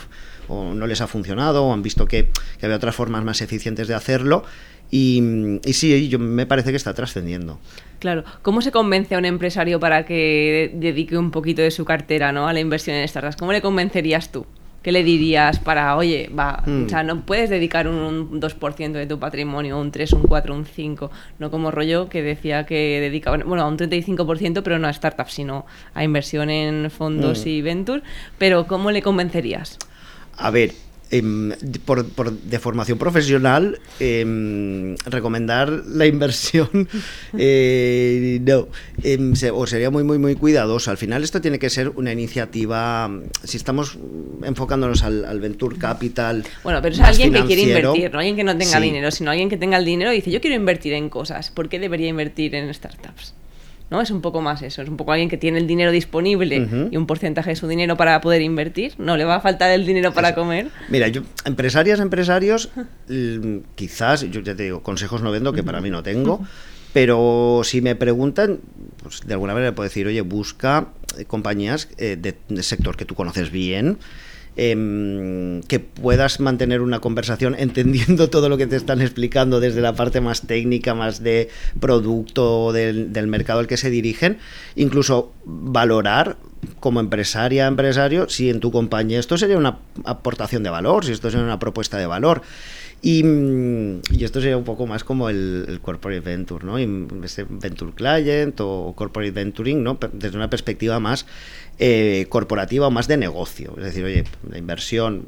o 0.49 0.75
no 0.75 0.87
les 0.87 1.01
ha 1.01 1.07
funcionado, 1.07 1.65
o 1.65 1.73
han 1.73 1.83
visto 1.83 2.07
que, 2.07 2.31
que 2.59 2.67
había 2.67 2.77
otras 2.77 2.97
formas 2.97 3.23
más 3.23 3.41
eficientes 3.41 3.87
de 3.87 3.95
hacerlo 3.95 4.45
y, 4.91 5.61
sí, 5.73 6.09
yo, 6.09 6.19
me 6.19 6.47
parece 6.47 6.71
que 6.71 6.77
está 6.77 6.95
trascendiendo. 6.95 7.59
Claro. 8.01 8.25
¿Cómo 8.43 8.63
se 8.63 8.73
convence 8.73 9.15
a 9.15 9.19
un 9.19 9.25
empresario 9.25 9.79
para 9.79 10.05
que 10.05 10.73
dedique 10.75 11.17
un 11.17 11.31
poquito 11.31 11.63
de 11.63 11.71
su 11.71 11.85
cartera 11.85 12.33
¿no? 12.33 12.49
a 12.49 12.53
la 12.53 12.61
inversión 12.61 12.97
en 12.97 13.07
startups? 13.07 13.37
¿Cómo 13.37 13.53
le 13.53 13.61
convencerías 13.61 14.33
tú? 14.33 14.47
¿Qué 14.83 14.93
le 14.93 15.05
dirías 15.05 15.59
para, 15.59 15.95
oye, 15.95 16.31
va, 16.37 16.65
o 16.67 16.89
sea, 16.89 17.03
mm. 17.03 17.07
no 17.07 17.21
puedes 17.27 17.51
dedicar 17.51 17.87
un 17.87 18.41
2% 18.41 18.93
de 18.93 19.07
tu 19.07 19.19
patrimonio, 19.19 19.79
un 19.79 19.93
3, 19.93 20.15
un 20.15 20.23
4, 20.23 20.55
un 20.55 20.65
5, 20.65 21.11
no 21.39 21.51
como 21.51 21.71
rollo 21.71 22.09
que 22.09 22.23
decía 22.23 22.65
que 22.65 22.99
dedica, 22.99 23.31
bueno, 23.31 23.63
a 23.63 23.69
un 23.69 23.77
35%, 23.77 24.63
pero 24.63 24.79
no 24.79 24.89
a 24.89 24.93
startups, 24.95 25.35
sino 25.35 25.67
a 25.93 26.03
inversión 26.03 26.49
en 26.49 26.91
fondos 26.91 27.45
mm. 27.45 27.49
y 27.49 27.61
venture, 27.61 28.03
pero 28.39 28.67
¿cómo 28.67 28.91
le 28.91 29.03
convencerías? 29.03 29.77
A 30.39 30.51
ver, 30.51 30.73
Em, 31.13 31.51
por, 31.85 32.05
de 32.07 32.59
formación 32.61 32.97
profesional, 32.97 33.81
em, 33.99 34.95
recomendar 35.07 35.69
la 35.69 36.07
inversión, 36.07 36.89
eh, 37.37 38.39
no, 38.47 38.69
em, 39.03 39.33
o 39.53 39.67
sería 39.67 39.91
muy, 39.91 40.05
muy, 40.05 40.19
muy 40.19 40.37
cuidadoso. 40.37 40.93
Al 40.93 40.99
final 40.99 41.25
esto 41.25 41.41
tiene 41.41 41.59
que 41.59 41.69
ser 41.69 41.89
una 41.89 42.13
iniciativa, 42.13 43.11
si 43.43 43.57
estamos 43.57 43.99
enfocándonos 44.45 45.03
al, 45.03 45.41
Venture 45.41 45.79
Capital. 45.79 46.45
Bueno, 46.63 46.81
pero 46.81 46.95
es 46.95 47.01
alguien 47.01 47.33
que 47.33 47.45
quiere 47.45 47.63
invertir, 47.63 48.13
no 48.13 48.19
alguien 48.21 48.37
que 48.37 48.45
no 48.45 48.57
tenga 48.57 48.79
dinero, 48.79 49.11
sino 49.11 49.33
alguien 49.33 49.49
que 49.49 49.57
tenga 49.57 49.79
el 49.79 49.85
dinero 49.85 50.13
y 50.13 50.17
dice, 50.17 50.31
yo 50.31 50.41
quiero 50.41 50.55
invertir 50.55 50.93
en 50.93 51.09
cosas, 51.09 51.51
¿por 51.51 51.69
qué 51.69 51.81
debería 51.81 52.07
invertir 52.07 52.55
en 52.55 52.73
startups? 52.73 53.35
¿No? 53.91 54.01
Es 54.01 54.11
un 54.11 54.21
poco 54.21 54.41
más 54.41 54.63
eso, 54.63 54.83
es 54.83 54.89
un 54.89 54.97
poco 54.97 55.13
alguien 55.13 55.29
que 55.29 55.37
tiene 55.37 55.59
el 55.59 55.67
dinero 55.67 55.91
disponible 55.91 56.89
y 56.91 56.97
un 56.97 57.07
porcentaje 57.07 57.51
de 57.51 57.57
su 57.57 57.69
dinero 57.69 57.97
para 57.97 58.21
poder 58.21 58.43
invertir, 58.43 58.95
no 58.99 59.17
le 59.17 59.25
va 59.25 59.37
a 59.37 59.41
faltar 59.41 59.71
el 59.73 59.85
dinero 59.85 60.13
para 60.13 60.35
comer. 60.35 60.69
Mira, 60.89 61.09
yo, 61.09 61.23
empresarias, 61.45 62.01
empresarios, 62.01 62.71
quizás, 63.75 64.23
yo 64.31 64.41
ya 64.41 64.55
te 64.55 64.65
digo, 64.65 64.83
consejos 64.83 65.23
no 65.23 65.31
vendo, 65.31 65.53
que 65.53 65.63
para 65.63 65.81
mí 65.81 65.91
no 65.91 66.03
tengo, 66.03 66.41
pero 66.93 67.63
si 67.65 67.81
me 67.81 67.95
preguntan, 67.95 68.61
pues 69.03 69.21
de 69.27 69.35
alguna 69.35 69.55
manera 69.55 69.75
puedo 69.75 69.89
decir, 69.89 70.07
oye, 70.07 70.21
busca 70.23 70.89
eh, 71.19 71.25
compañías 71.25 71.89
eh, 71.99 72.17
de, 72.17 72.63
sector 72.63 72.97
que 72.97 73.05
tú 73.05 73.15
conoces 73.15 73.51
bien, 73.51 73.99
Em, 74.63 75.63
que 75.63 75.81
puedas 75.81 76.39
mantener 76.39 76.83
una 76.83 77.01
conversación 77.01 77.55
entendiendo 77.59 78.29
todo 78.29 78.51
lo 78.51 78.59
que 78.59 78.67
te 78.67 78.77
están 78.77 79.01
explicando 79.01 79.59
desde 79.59 79.81
la 79.81 79.95
parte 79.95 80.21
más 80.21 80.43
técnica, 80.43 80.93
más 80.93 81.23
de 81.23 81.49
producto 81.81 82.71
del, 82.71 83.27
mercado 83.27 83.61
al 83.61 83.67
que 83.67 83.79
se 83.79 83.89
dirigen, 83.89 84.37
incluso 84.77 85.33
valorar 85.47 86.37
como 86.79 87.01
empresaria, 87.01 87.67
empresario, 87.69 88.29
si 88.29 88.51
en 88.51 88.61
tu 88.61 88.71
compañía 88.71 89.19
esto 89.19 89.39
sería 89.39 89.57
una 89.57 89.79
aportación 90.05 90.63
de 90.63 90.69
valor, 90.69 91.07
si 91.07 91.13
esto 91.13 91.31
sería 91.31 91.47
una 91.47 91.59
propuesta 91.59 91.97
de 91.97 92.05
valor. 92.05 92.43
Y, 93.03 93.25
esto 94.23 94.41
sería 94.41 94.59
un 94.59 94.65
poco 94.65 94.87
más 94.87 95.05
como 95.05 95.31
el, 95.31 95.81
corporate 95.83 96.21
venture, 96.21 96.65
¿no? 96.65 96.77
ese 97.25 97.47
venture 97.49 97.93
client 97.95 98.61
o 98.61 98.93
corporate 98.95 99.31
venturing, 99.31 99.83
¿no? 99.83 99.99
Desde 100.13 100.37
una 100.37 100.51
perspectiva 100.51 101.01
más 101.01 101.25
eh, 101.79 102.27
corporativa 102.29 102.89
o 102.89 102.91
más 102.91 103.09
de 103.09 103.17
negocio. 103.17 103.75
Es 103.79 103.85
decir, 103.85 104.05
oye, 104.05 104.25
la 104.51 104.59
inversión, 104.59 105.27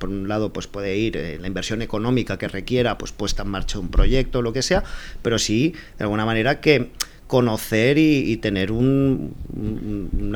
por 0.00 0.08
un 0.08 0.26
lado, 0.26 0.52
pues 0.52 0.66
puede 0.66 0.96
ir 0.96 1.16
eh, 1.16 1.38
la 1.40 1.46
inversión 1.46 1.80
económica 1.80 2.38
que 2.38 2.48
requiera, 2.48 2.98
pues 2.98 3.12
puesta 3.12 3.44
en 3.44 3.50
marcha 3.50 3.78
un 3.78 3.88
proyecto, 3.88 4.42
lo 4.42 4.52
que 4.52 4.62
sea, 4.62 4.82
pero 5.22 5.38
sí, 5.38 5.74
de 5.98 6.04
alguna 6.04 6.26
manera, 6.26 6.60
que 6.60 6.90
conocer 7.28 7.96
y, 7.96 8.36
tener 8.38 8.72
un, 8.72 9.34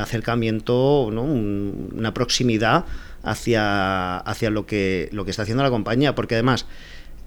acercamiento, 0.01 1.11
¿no? 1.12 1.25
una 1.25 2.14
proximidad 2.14 2.87
hacia, 3.27 4.19
hacia 4.19 4.51
lo, 4.51 4.67
que, 4.67 5.09
lo 5.12 5.25
que 5.25 5.31
está 5.31 5.43
haciendo 5.43 5.62
la 5.62 5.71
compañía, 5.71 6.15
porque 6.15 6.35
además 6.35 6.67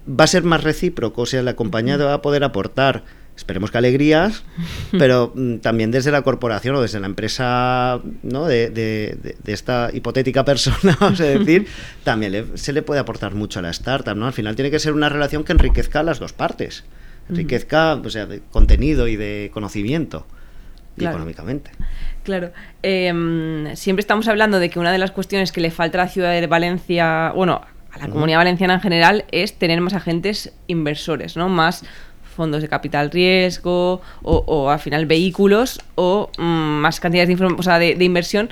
va 0.08 0.24
a 0.24 0.26
ser 0.26 0.42
más 0.42 0.64
recíproco, 0.64 1.22
o 1.22 1.26
sea, 1.26 1.42
la 1.42 1.54
compañía 1.54 1.96
va 1.96 2.14
a 2.14 2.22
poder 2.22 2.42
aportar 2.44 3.04
esperemos 3.40 3.70
que 3.70 3.78
alegrías, 3.78 4.44
pero 4.92 5.32
mm, 5.34 5.56
también 5.56 5.90
desde 5.90 6.10
la 6.10 6.22
corporación 6.22 6.76
o 6.76 6.82
desde 6.82 7.00
la 7.00 7.06
empresa 7.06 8.00
¿no? 8.22 8.46
de, 8.46 9.36
esta 9.46 9.90
hipotética 9.92 10.44
persona, 10.44 10.96
vamos 11.00 11.20
a 11.20 11.24
decir, 11.24 11.66
también 12.04 12.52
se 12.54 12.72
le 12.72 12.82
puede 12.82 13.00
aportar 13.00 13.34
mucho 13.34 13.58
a 13.58 13.62
la 13.62 13.70
startup. 13.70 14.14
¿no? 14.14 14.26
Al 14.26 14.32
final 14.32 14.56
tiene 14.56 14.70
que 14.70 14.78
ser 14.78 14.92
una 14.92 15.08
relación 15.08 15.44
que 15.44 15.52
enriquezca 15.52 16.00
a 16.00 16.02
las 16.02 16.18
dos 16.18 16.32
partes, 16.32 16.84
enriquezca 17.28 17.94
o 17.94 18.10
sea, 18.10 18.26
de 18.26 18.42
contenido 18.50 19.08
y 19.08 19.16
de 19.16 19.50
conocimiento. 19.52 20.26
Y 20.96 21.04
económicamente. 21.04 21.70
Claro. 22.22 22.52
Em, 22.82 23.74
siempre 23.76 24.00
estamos 24.00 24.28
hablando 24.28 24.58
de 24.58 24.70
que 24.70 24.78
una 24.78 24.92
de 24.92 24.98
las 24.98 25.10
cuestiones 25.10 25.52
que 25.52 25.60
le 25.60 25.70
falta 25.70 26.00
a 26.00 26.04
la 26.04 26.10
ciudad 26.10 26.32
de 26.32 26.46
Valencia, 26.46 27.32
bueno, 27.34 27.62
a 27.92 27.98
la 27.98 28.08
comunidad 28.08 28.38
valenciana 28.38 28.74
en 28.74 28.80
general, 28.80 29.24
es 29.32 29.58
tener 29.58 29.80
más 29.80 29.94
agentes 29.94 30.52
inversores, 30.66 31.36
¿no? 31.36 31.48
Más 31.48 31.84
fondos 32.36 32.62
de 32.62 32.68
capital 32.68 33.10
riesgo 33.10 34.00
o, 34.22 34.70
al 34.70 34.78
final 34.78 35.06
vehículos 35.06 35.80
o 35.96 36.30
mm, 36.38 36.42
más 36.42 37.00
cantidades 37.00 37.28
de, 37.36 37.94
de, 37.96 38.04
inversión 38.04 38.50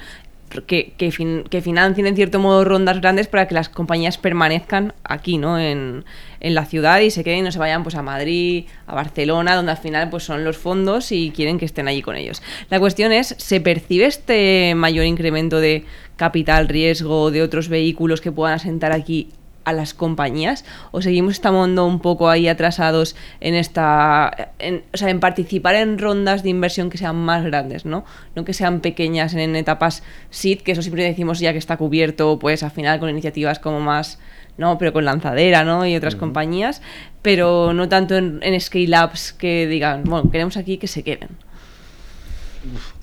que, 0.66 0.92
que, 0.96 1.60
financien 1.60 2.06
en 2.06 2.16
cierto 2.16 2.38
modo 2.38 2.64
rondas 2.64 3.00
grandes 3.00 3.28
para 3.28 3.46
que 3.46 3.54
las 3.54 3.68
compañías 3.68 4.18
permanezcan 4.18 4.94
aquí, 5.04 5.38
¿no? 5.38 5.58
En, 5.58 6.04
en, 6.40 6.54
la 6.54 6.64
ciudad 6.64 7.00
y 7.00 7.10
se 7.10 7.24
queden 7.24 7.40
y 7.40 7.42
no 7.42 7.52
se 7.52 7.58
vayan 7.58 7.82
pues 7.82 7.94
a 7.94 8.02
Madrid, 8.02 8.64
a 8.86 8.94
Barcelona, 8.94 9.54
donde 9.54 9.72
al 9.72 9.78
final 9.78 10.08
pues 10.10 10.24
son 10.24 10.44
los 10.44 10.56
fondos 10.56 11.12
y 11.12 11.30
quieren 11.30 11.58
que 11.58 11.64
estén 11.64 11.88
allí 11.88 12.02
con 12.02 12.16
ellos. 12.16 12.42
La 12.70 12.80
cuestión 12.80 13.12
es, 13.12 13.34
¿se 13.38 13.60
percibe 13.60 14.06
este 14.06 14.74
mayor 14.74 15.04
incremento 15.04 15.60
de 15.60 15.84
capital 16.16 16.68
riesgo 16.68 17.30
de 17.30 17.42
otros 17.42 17.68
vehículos 17.68 18.20
que 18.20 18.32
puedan 18.32 18.54
asentar 18.54 18.92
aquí 18.92 19.28
a 19.68 19.72
las 19.72 19.94
compañías 19.94 20.64
o 20.90 21.02
seguimos 21.02 21.34
estando 21.34 21.86
un 21.86 22.00
poco 22.00 22.28
ahí 22.28 22.48
atrasados 22.48 23.16
en 23.40 23.54
esta 23.54 24.52
en, 24.58 24.82
o 24.92 24.96
sea, 24.96 25.10
en 25.10 25.20
participar 25.20 25.74
en 25.74 25.98
rondas 25.98 26.42
de 26.42 26.50
inversión 26.50 26.90
que 26.90 26.98
sean 26.98 27.16
más 27.16 27.44
grandes, 27.44 27.84
¿no? 27.84 28.04
No 28.34 28.44
que 28.44 28.54
sean 28.54 28.80
pequeñas 28.80 29.34
en 29.34 29.56
etapas 29.56 30.02
SID, 30.30 30.60
que 30.60 30.72
eso 30.72 30.82
siempre 30.82 31.04
decimos 31.04 31.38
ya 31.38 31.52
que 31.52 31.58
está 31.58 31.76
cubierto, 31.76 32.38
pues 32.38 32.62
al 32.62 32.70
final 32.70 32.98
con 32.98 33.10
iniciativas 33.10 33.58
como 33.58 33.80
más 33.80 34.18
¿no? 34.58 34.76
Pero 34.76 34.92
con 34.92 35.04
Lanzadera, 35.04 35.64
¿no? 35.64 35.86
Y 35.86 35.96
otras 35.96 36.16
compañías, 36.16 36.82
pero 37.22 37.72
no 37.72 37.88
tanto 37.88 38.16
en, 38.16 38.60
scale-ups 38.60 39.32
que 39.32 39.66
digan, 39.66 40.02
bueno, 40.04 40.30
queremos 40.30 40.56
aquí 40.56 40.76
que 40.78 40.88
se 40.88 41.04
queden. 41.04 41.30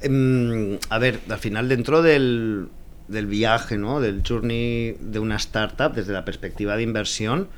Em, 0.02 0.78
a 0.90 1.00
ver, 1.00 1.22
al 1.30 1.40
final 1.40 1.70
dentro 1.70 2.02
del, 2.02 2.68
del 3.08 3.28
viaje, 3.28 3.78
¿no? 3.78 4.02
del 4.02 4.24
journey 4.28 4.98
de 5.00 5.20
una 5.20 5.36
startup 5.36 5.94
desde 5.94 6.14
la 6.14 6.26
perspectiva 6.26 6.76
de 6.76 6.84
inversión, 6.84 7.50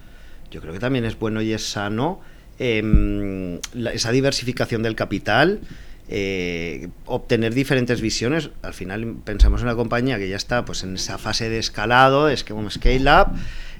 yo 0.52 0.62
creo 0.62 0.74
que 0.74 0.80
también 0.80 1.06
es 1.06 1.18
bueno 1.18 1.42
y 1.42 1.54
es 1.54 1.70
sano 1.70 2.22
em, 2.60 3.60
esa 3.94 4.12
diversificación 4.12 4.84
del 4.84 4.96
capital, 4.96 5.60
eh, 6.10 6.88
obtener 7.06 7.54
diferentes 7.54 8.00
visiones. 8.00 8.50
Al 8.62 8.74
final 8.74 9.16
pensamos 9.26 9.62
en 9.62 9.68
una 9.68 9.76
compañía 9.76 10.18
que 10.18 10.30
ya 10.30 10.38
está 10.38 10.64
pues, 10.64 10.84
en 10.84 10.96
esa 10.96 11.18
fase 11.18 11.50
de 11.50 11.60
escalado, 11.60 12.30
es 12.30 12.44
que 12.44 12.54
scale 12.70 13.12
up 13.12 13.28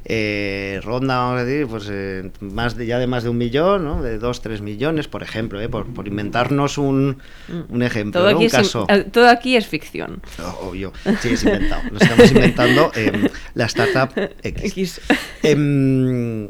eh, 0.10 0.80
ronda, 0.84 1.18
vamos 1.18 1.42
a 1.42 1.44
decir, 1.44 1.68
pues 1.68 1.90
eh, 1.92 2.32
más 2.40 2.78
de, 2.78 2.86
ya 2.86 2.98
de 2.98 3.08
más 3.08 3.24
de 3.24 3.30
un 3.30 3.38
millón, 3.38 3.84
¿no? 3.84 4.02
de 4.02 4.18
dos, 4.20 4.42
tres 4.42 4.62
millones, 4.62 5.10
por 5.10 5.22
ejemplo, 5.22 5.60
¿eh? 5.60 5.68
por, 5.68 6.08
inventarnos 6.08 6.78
un, 6.78 7.18
un 7.68 7.84
ejemplo, 7.84 8.22
todo, 8.22 8.30
aquí 8.30 8.46
un 8.46 8.50
caso. 8.50 8.88
todo 9.12 9.28
aquí 9.28 9.58
es 9.58 9.68
ficción. 9.68 10.22
obvio, 10.62 10.94
sí, 11.22 11.34
es 11.34 11.44
inventado. 11.44 11.82
Nos 11.92 12.02
estamos 12.02 12.32
inventando 12.32 12.92
la 13.54 13.66
startup 13.66 14.18
X. 14.44 15.02
Em, 15.44 16.48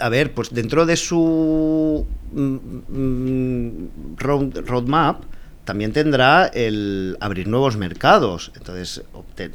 a 0.00 0.08
ver, 0.08 0.34
pues 0.34 0.50
dentro 0.52 0.84
de 0.84 0.96
su 0.96 2.04
mm, 2.32 2.56
mm, 2.88 3.88
roadmap, 4.16 5.22
también 5.68 5.92
tendrá 5.92 6.46
el 6.46 7.18
abrir 7.20 7.46
nuevos 7.46 7.76
mercados. 7.76 8.52
Entonces, 8.56 9.02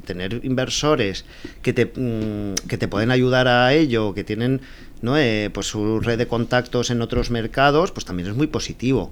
tener 0.05 0.41
inversores 0.43 1.25
que 1.63 1.73
te, 1.73 1.87
mm, 1.87 2.53
que 2.67 2.77
te 2.77 2.87
pueden 2.87 3.09
ayudar 3.09 3.47
a 3.47 3.73
ello, 3.73 4.13
que 4.13 4.23
tienen 4.23 4.61
¿no? 5.01 5.17
Eh, 5.17 5.49
pues 5.51 5.65
su 5.65 5.99
red 6.01 6.19
de 6.19 6.27
contactos 6.27 6.91
en 6.91 7.01
otros 7.01 7.31
mercados, 7.31 7.91
pues 7.91 8.05
también 8.05 8.29
es 8.29 8.35
muy 8.35 8.45
positivo. 8.45 9.11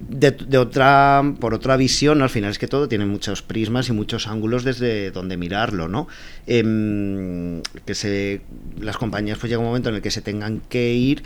De, 0.00 0.58
otra, 0.58 1.22
por 1.40 1.54
otra 1.54 1.78
visión, 1.78 2.20
al 2.20 2.28
final 2.28 2.50
es 2.50 2.58
que 2.58 2.68
todo 2.68 2.88
tiene 2.88 3.06
muchos 3.06 3.40
prismas 3.40 3.88
y 3.88 3.92
muchos 3.92 4.28
ángulos 4.28 4.64
desde 4.64 5.10
donde 5.10 5.38
mirarlo, 5.38 5.88
¿no? 5.88 6.08
Em, 6.46 7.62
que 7.86 7.94
se, 7.94 8.42
las 8.78 8.98
compañías 8.98 9.38
pues 9.38 9.48
llega 9.48 9.60
un 9.60 9.68
momento 9.68 9.88
en 9.88 9.94
el 9.94 10.02
que 10.02 10.10
se 10.10 10.20
tengan 10.20 10.60
que 10.68 10.92
ir 10.92 11.22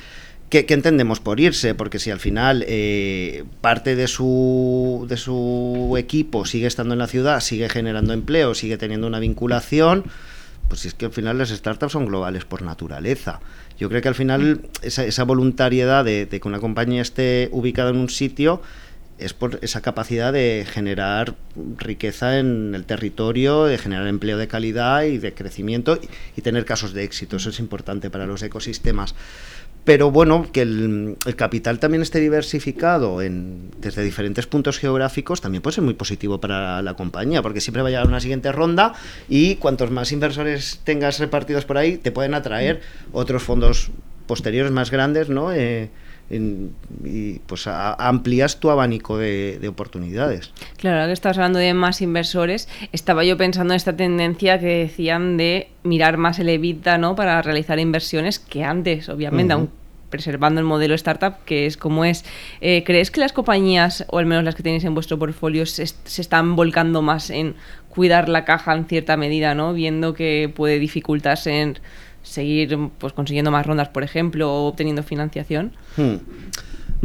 ¿Qué, 0.52 0.66
entendemos 0.68 1.18
por 1.18 1.40
irse? 1.40 1.74
Porque 1.74 1.98
si 1.98 2.10
al 2.10 2.20
final 2.20 2.62
eh, 2.68 3.44
parte 3.62 3.96
de 3.96 4.06
su, 4.06 5.06
de 5.08 5.16
su 5.16 5.94
equipo 5.96 6.44
sigue 6.44 6.66
estando 6.66 6.92
en 6.92 6.98
la 6.98 7.06
ciudad, 7.06 7.40
sigue 7.40 7.70
generando 7.70 8.12
empleo, 8.12 8.54
sigue 8.54 8.76
teniendo 8.76 9.06
una 9.06 9.18
vinculación, 9.18 10.04
pues 10.68 10.84
es 10.84 10.92
que 10.92 11.06
al 11.06 11.12
final 11.12 11.38
las 11.38 11.48
startups 11.48 11.92
son 11.92 12.04
globales 12.04 12.44
por 12.44 12.60
naturaleza. 12.60 13.40
Yo 13.78 13.88
creo 13.88 14.02
que 14.02 14.08
al 14.08 14.14
final 14.14 14.60
esa, 14.82 15.06
esa 15.06 15.24
voluntariedad 15.24 16.04
de, 16.04 16.26
de 16.26 16.38
que 16.38 16.48
una 16.48 16.60
compañía 16.60 17.00
esté 17.00 17.48
ubicada 17.50 17.88
en 17.88 17.96
un 17.96 18.10
sitio 18.10 18.60
es 19.18 19.34
por 19.34 19.58
esa 19.62 19.80
capacidad 19.80 20.32
de 20.32 20.66
generar 20.68 21.34
riqueza 21.78 22.38
en 22.38 22.74
el 22.74 22.84
territorio, 22.84 23.64
de 23.64 23.78
generar 23.78 24.06
empleo 24.06 24.36
de 24.38 24.48
calidad 24.48 25.04
y 25.04 25.18
de 25.18 25.32
crecimiento 25.34 25.98
y, 26.36 26.42
tener 26.42 26.64
casos 26.64 26.92
de 26.92 27.04
éxito. 27.04 27.36
Eso 27.36 27.50
es 27.50 27.60
importante 27.60 28.10
para 28.10 28.26
los 28.26 28.42
ecosistemas. 28.42 29.14
Pero 29.84 30.12
bueno, 30.12 30.46
que 30.52 30.62
el, 30.62 31.16
capital 31.36 31.80
también 31.80 32.02
esté 32.02 32.20
diversificado 32.20 33.20
en, 33.20 33.70
desde 33.80 34.04
diferentes 34.04 34.46
puntos 34.46 34.78
geográficos 34.78 35.40
también 35.40 35.60
puede 35.60 35.74
ser 35.74 35.84
muy 35.84 35.94
positivo 35.94 36.40
para 36.40 36.82
la 36.82 36.94
compañía, 36.94 37.42
porque 37.42 37.60
siempre 37.60 37.82
va 37.82 37.88
a 37.88 37.90
llegar 37.90 38.06
una 38.06 38.20
siguiente 38.20 38.52
ronda 38.52 38.92
y 39.28 39.56
cuantos 39.56 39.90
más 39.90 40.12
inversores 40.12 40.80
tengas 40.84 41.18
repartidos 41.18 41.64
por 41.64 41.78
ahí, 41.78 41.96
te 41.96 42.12
pueden 42.12 42.34
atraer 42.34 42.80
otros 43.12 43.42
fondos 43.42 43.90
posteriores 44.28 44.70
más 44.70 44.92
grandes, 44.92 45.28
¿no? 45.28 45.52
Eh, 45.52 45.90
y 46.30 47.38
pues 47.40 47.66
amplías 47.66 48.58
tu 48.58 48.70
abanico 48.70 49.18
de, 49.18 49.66
oportunidades. 49.68 50.50
Claro, 50.76 50.96
ahora 50.96 51.08
que 51.08 51.12
estabas 51.12 51.38
hablando 51.38 51.58
de 51.58 51.74
más 51.74 52.00
inversores, 52.00 52.68
estaba 52.92 53.24
yo 53.24 53.36
pensando 53.36 53.74
en 53.74 53.76
esta 53.76 53.96
tendencia 53.96 54.58
que 54.58 54.78
decían 54.78 55.36
de 55.36 55.68
mirar 55.82 56.16
más 56.16 56.38
el 56.38 56.48
EBITDA 56.48 56.98
¿no? 56.98 57.14
para 57.14 57.42
realizar 57.42 57.78
inversiones 57.78 58.38
que 58.38 58.64
antes, 58.64 59.08
obviamente, 59.08 59.52
aún 59.52 59.70
preservando 60.12 60.60
el 60.60 60.66
modelo 60.66 60.94
startup 60.94 61.36
que 61.44 61.66
es 61.66 61.76
como 61.76 62.04
es. 62.04 62.24
Eh, 62.60 62.84
¿Crees 62.84 63.10
que 63.10 63.20
las 63.20 63.32
compañías, 63.32 64.04
o 64.08 64.18
al 64.18 64.26
menos 64.26 64.44
las 64.44 64.54
que 64.54 64.62
tenéis 64.62 64.84
en 64.84 64.94
vuestro 64.94 65.18
portfolio, 65.18 65.66
se, 65.66 65.86
se, 65.86 66.20
están 66.22 66.54
volcando 66.54 67.02
más 67.02 67.30
en 67.30 67.54
cuidar 67.88 68.28
la 68.28 68.44
caja 68.44 68.74
en 68.74 68.84
cierta 68.84 69.16
medida, 69.16 69.54
¿no? 69.54 69.72
viendo 69.72 70.14
que 70.14 70.52
puede 70.54 70.78
dificultarse 70.78 71.60
en 71.60 71.78
seguir 72.22 72.78
pues 72.98 73.12
consiguiendo 73.12 73.50
más 73.50 73.66
rondas, 73.66 73.88
por 73.88 74.02
ejemplo, 74.02 74.52
o 74.52 74.68
obteniendo 74.68 75.02
financiación? 75.02 75.72
Hmm. 75.96 76.16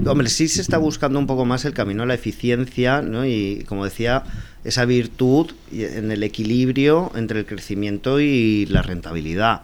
Hombre, 0.06 0.30
sí 0.30 0.48
se 0.48 0.62
está 0.62 0.78
buscando 0.78 1.18
un 1.18 1.26
poco 1.26 1.46
más 1.46 1.66
el 1.66 1.74
camino 1.74 2.04
a 2.04 2.06
la 2.06 2.14
eficiencia, 2.14 3.02
¿no? 3.02 3.26
Y 3.26 3.66
como 3.68 3.84
decía, 3.84 4.24
esa 4.64 4.86
virtud 4.86 5.52
en 5.72 6.12
el 6.12 6.22
equilibrio 6.22 7.12
entre 7.16 7.40
el 7.40 7.46
crecimiento 7.46 8.20
y 8.20 8.68
la 8.68 8.84
rentabilidad. 8.84 9.64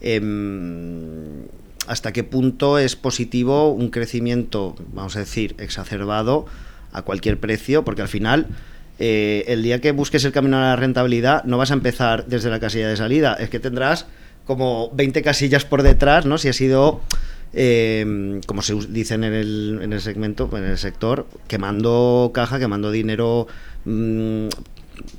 Em, 0.00 1.44
¿Hasta 1.86 2.12
qué 2.12 2.24
punto 2.24 2.78
es 2.78 2.96
positivo 2.96 3.70
un 3.72 3.90
crecimiento, 3.90 4.74
vamos 4.94 5.16
a 5.16 5.18
decir, 5.18 5.54
exacerbado 5.58 6.46
a 6.92 7.02
cualquier 7.02 7.38
precio? 7.38 7.84
Porque 7.84 8.00
al 8.00 8.08
final, 8.08 8.46
eh, 8.98 9.44
el 9.48 9.62
día 9.62 9.82
que 9.82 9.92
busques 9.92 10.24
el 10.24 10.32
camino 10.32 10.56
a 10.56 10.60
la 10.60 10.76
rentabilidad, 10.76 11.44
no 11.44 11.58
vas 11.58 11.70
a 11.70 11.74
empezar 11.74 12.24
desde 12.26 12.48
la 12.48 12.58
casilla 12.58 12.88
de 12.88 12.96
salida, 12.96 13.34
es 13.34 13.50
que 13.50 13.60
tendrás 13.60 14.06
como 14.46 14.90
20 14.94 15.22
casillas 15.22 15.64
por 15.64 15.82
detrás, 15.82 16.26
¿no? 16.26 16.38
Si 16.38 16.48
ha 16.48 16.52
sido, 16.52 17.00
eh, 17.52 18.40
como 18.46 18.62
se 18.62 18.74
dicen 18.88 19.24
en 19.24 19.32
el, 19.32 19.80
en 19.82 19.92
el 19.92 20.00
segmento, 20.00 20.50
en 20.56 20.64
el 20.64 20.78
sector, 20.78 21.26
quemando 21.48 22.30
caja, 22.34 22.58
quemando 22.58 22.90
dinero 22.90 23.46
mm, 23.84 24.48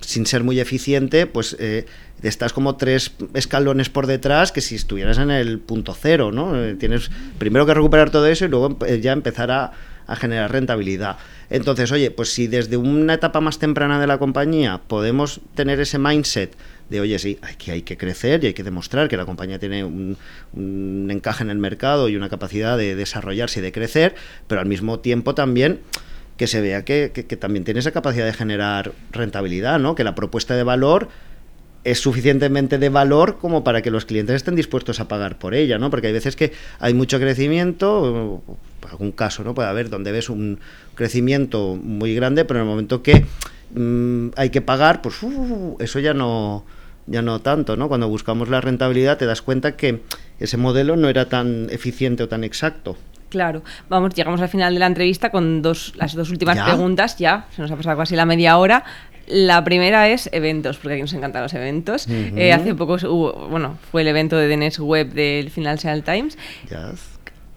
sin 0.01 0.25
ser 0.25 0.43
muy 0.43 0.59
eficiente, 0.59 1.27
pues 1.27 1.55
eh, 1.59 1.85
estás 2.23 2.53
como 2.53 2.75
tres 2.75 3.11
escalones 3.33 3.89
por 3.89 4.07
detrás 4.07 4.51
que 4.51 4.61
si 4.61 4.75
estuvieras 4.75 5.17
en 5.17 5.31
el 5.31 5.59
punto 5.59 5.95
cero, 5.99 6.31
¿no? 6.31 6.61
Eh, 6.61 6.75
tienes 6.75 7.09
primero 7.37 7.65
que 7.65 7.73
recuperar 7.73 8.09
todo 8.09 8.27
eso 8.27 8.45
y 8.45 8.47
luego 8.47 8.77
ya 9.01 9.11
empezar 9.11 9.51
a, 9.51 9.71
a 10.07 10.15
generar 10.15 10.51
rentabilidad. 10.51 11.17
Entonces, 11.49 11.91
oye, 11.91 12.11
pues 12.11 12.33
si 12.33 12.47
desde 12.47 12.77
una 12.77 13.15
etapa 13.15 13.41
más 13.41 13.59
temprana 13.59 13.99
de 13.99 14.07
la 14.07 14.17
compañía 14.17 14.81
podemos 14.87 15.41
tener 15.55 15.79
ese 15.79 15.99
mindset 15.99 16.55
de, 16.89 16.99
oye, 16.99 17.17
sí, 17.19 17.39
hay 17.41 17.55
que, 17.55 17.71
hay 17.71 17.81
que 17.81 17.97
crecer 17.97 18.43
y 18.43 18.47
hay 18.47 18.53
que 18.53 18.63
demostrar 18.63 19.07
que 19.07 19.17
la 19.17 19.25
compañía 19.25 19.59
tiene 19.59 19.83
un, 19.83 20.17
encaje 21.09 21.43
en 21.43 21.49
el 21.49 21.57
mercado 21.57 22.09
y 22.09 22.15
una 22.15 22.29
capacidad 22.29 22.77
de 22.77 22.95
desarrollarse 22.95 23.59
y 23.59 23.63
de 23.63 23.71
crecer, 23.71 24.15
pero 24.47 24.61
al 24.61 24.67
mismo 24.67 24.99
tiempo 24.99 25.35
también 25.35 25.79
que 26.37 26.47
se 26.47 26.61
vea 26.61 26.83
que, 26.83 27.09
también 27.39 27.63
tiene 27.63 27.79
esa 27.79 27.91
capacidad 27.91 28.25
de 28.25 28.33
generar 28.33 28.91
rentabilidad, 29.11 29.79
¿no? 29.79 29.95
Que 29.95 30.03
la 30.03 30.15
propuesta 30.15 30.55
de 30.55 30.63
valor 30.63 31.07
es 31.85 31.99
suficientemente 31.99 32.77
de 32.77 32.89
valor 32.89 33.37
como 33.37 33.63
para 33.63 33.81
que 33.81 33.91
los 33.91 34.05
clientes 34.05 34.35
estén 34.35 34.55
dispuestos 34.55 34.99
a 34.99 35.07
pagar 35.07 35.37
por 35.39 35.53
ella, 35.53 35.77
¿no? 35.77 35.89
Porque 35.89 36.07
hay 36.07 36.13
veces 36.13 36.35
que 36.35 36.51
hay 36.79 36.93
mucho 36.93 37.19
crecimiento, 37.19 38.43
algún 38.89 39.11
caso, 39.11 39.43
¿no? 39.43 39.53
Puede 39.53 39.69
haber 39.69 39.89
donde 39.89 40.11
ves 40.11 40.29
un 40.29 40.59
crecimiento 40.95 41.79
muy 41.81 42.13
grande, 42.15 42.43
pero 42.43 42.59
en 42.59 42.65
el 42.65 42.69
momento 42.69 43.01
que 43.01 43.25
mm, 43.75 44.29
hay 44.35 44.49
que 44.49 44.61
pagar, 44.61 45.01
pues 45.01 45.21
uh, 45.23 45.77
eso 45.79 45.99
ya 45.99 46.13
no, 46.13 46.65
ya 47.07 47.21
no 47.21 47.39
tanto, 47.39 47.75
¿no? 47.75 47.87
Cuando 47.87 48.07
buscamos 48.09 48.49
la 48.49 48.61
rentabilidad 48.61 49.17
te 49.17 49.25
das 49.25 49.41
cuenta 49.41 49.75
que 49.75 50.01
ese 50.39 50.57
modelo 50.57 50.95
no 50.95 51.09
era 51.09 51.29
tan 51.29 51.67
eficiente 51.69 52.23
o 52.23 52.27
tan 52.27 52.43
exacto. 52.43 52.97
Claro, 53.29 53.63
vamos, 53.89 54.13
llegamos 54.13 54.41
al 54.41 54.49
final 54.49 54.73
de 54.73 54.79
la 54.79 54.85
entrevista 54.85 55.29
con 55.29 55.61
dos, 55.61 55.93
las 55.95 56.13
dos 56.13 56.29
últimas 56.29 56.59
preguntas, 56.59 57.17
ya, 57.17 57.47
se 57.55 57.61
nos 57.61 57.71
ha 57.71 57.75
pasado 57.75 57.97
casi 57.97 58.15
la 58.15 58.25
media 58.25 58.57
hora. 58.57 58.83
La 59.27 59.63
primera 59.63 60.07
es 60.07 60.29
eventos, 60.31 60.77
porque 60.77 60.93
aquí 60.93 61.01
nos 61.01 61.13
encantan 61.13 61.41
los 61.41 61.53
eventos. 61.55 62.07
Eh, 62.07 62.53
hace 62.53 62.75
poco 62.75 62.93
hubo, 63.09 63.47
bueno, 63.49 63.77
fue 63.91 64.03
el 64.03 64.07
evento 64.07 64.37
de 64.37 64.47
DNS 64.47 64.79
Web 64.79 65.13
del 65.13 65.49
Financial 65.49 66.03
Times. 66.03 66.37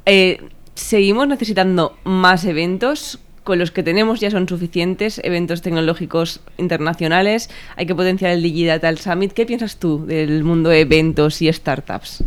Eh, 0.07 0.40
seguimos 0.74 1.28
necesitando 1.28 1.98
más 2.04 2.46
eventos 2.46 3.20
con 3.48 3.58
los 3.58 3.70
que 3.70 3.82
tenemos 3.82 4.20
ya 4.20 4.30
son 4.30 4.46
suficientes 4.46 5.22
eventos 5.24 5.62
tecnológicos 5.62 6.40
internacionales. 6.58 7.48
Hay 7.76 7.87
que 7.87 7.94
potenciar 7.94 8.32
el 8.32 8.42
Digital 8.42 8.98
Summit. 8.98 9.32
¿Qué 9.32 9.46
piensas 9.46 9.78
tú 9.78 10.04
del 10.04 10.44
mundo 10.44 10.68
de 10.68 10.82
eventos 10.82 11.40
y 11.40 11.50
startups? 11.50 12.24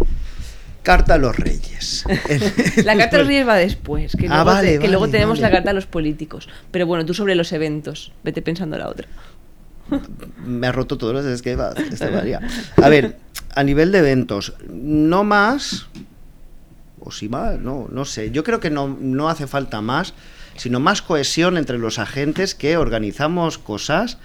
Carta 0.82 1.14
a 1.14 1.18
los 1.20 1.38
reyes. 1.38 2.06
la 2.84 2.98
carta 2.98 3.18
a 3.18 3.20
los 3.20 3.28
reyes 3.28 3.48
va 3.48 3.56
después, 3.56 4.16
que 4.16 4.26
ah, 4.32 4.44
luego, 4.44 4.82
que 4.82 4.88
luego 4.88 5.10
tenemos 5.10 5.38
la 5.38 5.52
carta 5.52 5.70
a 5.70 5.74
los 5.74 5.86
políticos. 5.86 6.50
Pero 6.72 6.88
bueno, 6.88 7.06
tú 7.06 7.14
sobre 7.14 7.36
los 7.36 7.52
eventos, 7.54 8.12
vete 8.24 8.42
pensando 8.42 8.76
la 8.80 8.90
otra. 8.90 9.08
Me 10.44 10.66
ha 10.66 10.72
roto 10.72 10.98
todos 10.98 11.14
los 11.14 11.26
es 11.28 11.44
que 11.44 11.56
va, 11.56 11.76
A 12.82 12.90
ver, 12.90 13.18
a 13.54 13.64
nivel 13.64 13.92
de 13.92 14.00
eventos, 14.00 14.56
no 14.72 15.24
más, 15.24 15.86
o 17.00 17.12
si 17.12 17.30
más, 17.30 17.60
no, 17.60 17.88
no 17.92 18.06
sé. 18.06 18.32
Yo 18.32 18.44
creo 18.44 18.60
que 18.60 18.72
no, 18.72 18.98
no 19.00 19.30
hace 19.30 19.46
falta 19.46 19.82
más 19.82 20.16
sino 20.56 20.80
más 20.80 21.02
cohesión 21.02 21.58
entre 21.58 21.78
los 21.78 22.00
agentes 22.00 22.56
que 22.56 22.78
organizamos 22.78 23.58
cosas 23.58 24.18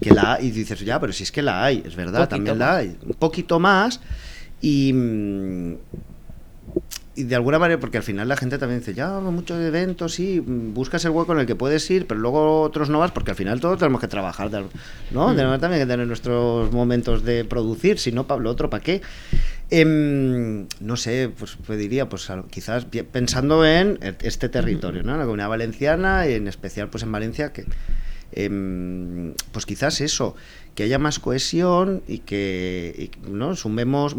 que 0.00 0.12
la 0.12 0.38
y 0.40 0.50
dices, 0.50 0.80
ya, 0.80 1.00
pero 1.00 1.12
si 1.12 1.24
es 1.24 1.32
que 1.32 1.42
la 1.42 1.64
hay, 1.64 1.82
es 1.84 1.96
verdad, 1.96 2.28
también 2.28 2.58
la 2.58 2.76
hay. 2.76 2.96
Un 3.04 3.14
poquito 3.14 3.58
más 3.58 4.00
y, 4.60 4.94
y 7.14 7.24
de 7.24 7.34
alguna 7.34 7.58
manera, 7.58 7.80
porque 7.80 7.98
al 7.98 8.04
final 8.04 8.28
la 8.28 8.36
gente 8.36 8.58
también 8.58 8.78
dice, 8.78 8.94
ya, 8.94 9.18
muchos 9.18 9.60
eventos, 9.60 10.14
sí, 10.14 10.40
buscas 10.40 11.04
el 11.04 11.10
hueco 11.10 11.32
en 11.32 11.40
el 11.40 11.46
que 11.46 11.56
puedes 11.56 11.90
ir, 11.90 12.06
pero 12.06 12.20
luego 12.20 12.62
otros 12.62 12.90
no 12.90 13.00
vas, 13.00 13.10
porque 13.10 13.32
al 13.32 13.36
final 13.36 13.60
todos 13.60 13.78
tenemos 13.78 14.00
que 14.00 14.06
trabajar, 14.06 14.50
¿no? 15.10 15.34
Tenemos 15.34 15.58
mm. 15.58 15.60
también 15.60 15.82
que 15.82 15.86
tener 15.86 16.06
nuestros 16.06 16.72
momentos 16.72 17.24
de 17.24 17.44
producir, 17.44 17.98
si 17.98 18.12
no, 18.12 18.28
Pablo, 18.28 18.50
otro, 18.50 18.70
¿para 18.70 18.84
qué? 18.84 19.02
Em, 19.70 20.66
no 20.80 20.96
sé, 20.96 21.30
pues, 21.38 21.58
pues 21.66 21.78
diría, 21.78 22.08
pues 22.08 22.28
quizás 22.50 22.86
pensando 23.12 23.66
en 23.66 23.98
este 24.22 24.48
territorio, 24.48 25.02
¿no? 25.02 25.16
La 25.16 25.24
comunidad 25.24 25.50
valenciana, 25.50 26.26
y 26.26 26.34
en 26.34 26.48
especial 26.48 26.88
pues 26.88 27.02
en 27.02 27.12
Valencia, 27.12 27.52
que 27.52 27.66
em, 28.32 29.34
pues 29.52 29.66
quizás 29.66 30.00
eso, 30.00 30.34
que 30.78 30.84
haya 30.84 31.00
más 31.00 31.18
cohesión 31.18 32.04
y 32.06 32.18
que 32.18 33.10
¿no? 33.28 33.56
sumemos, 33.56 34.14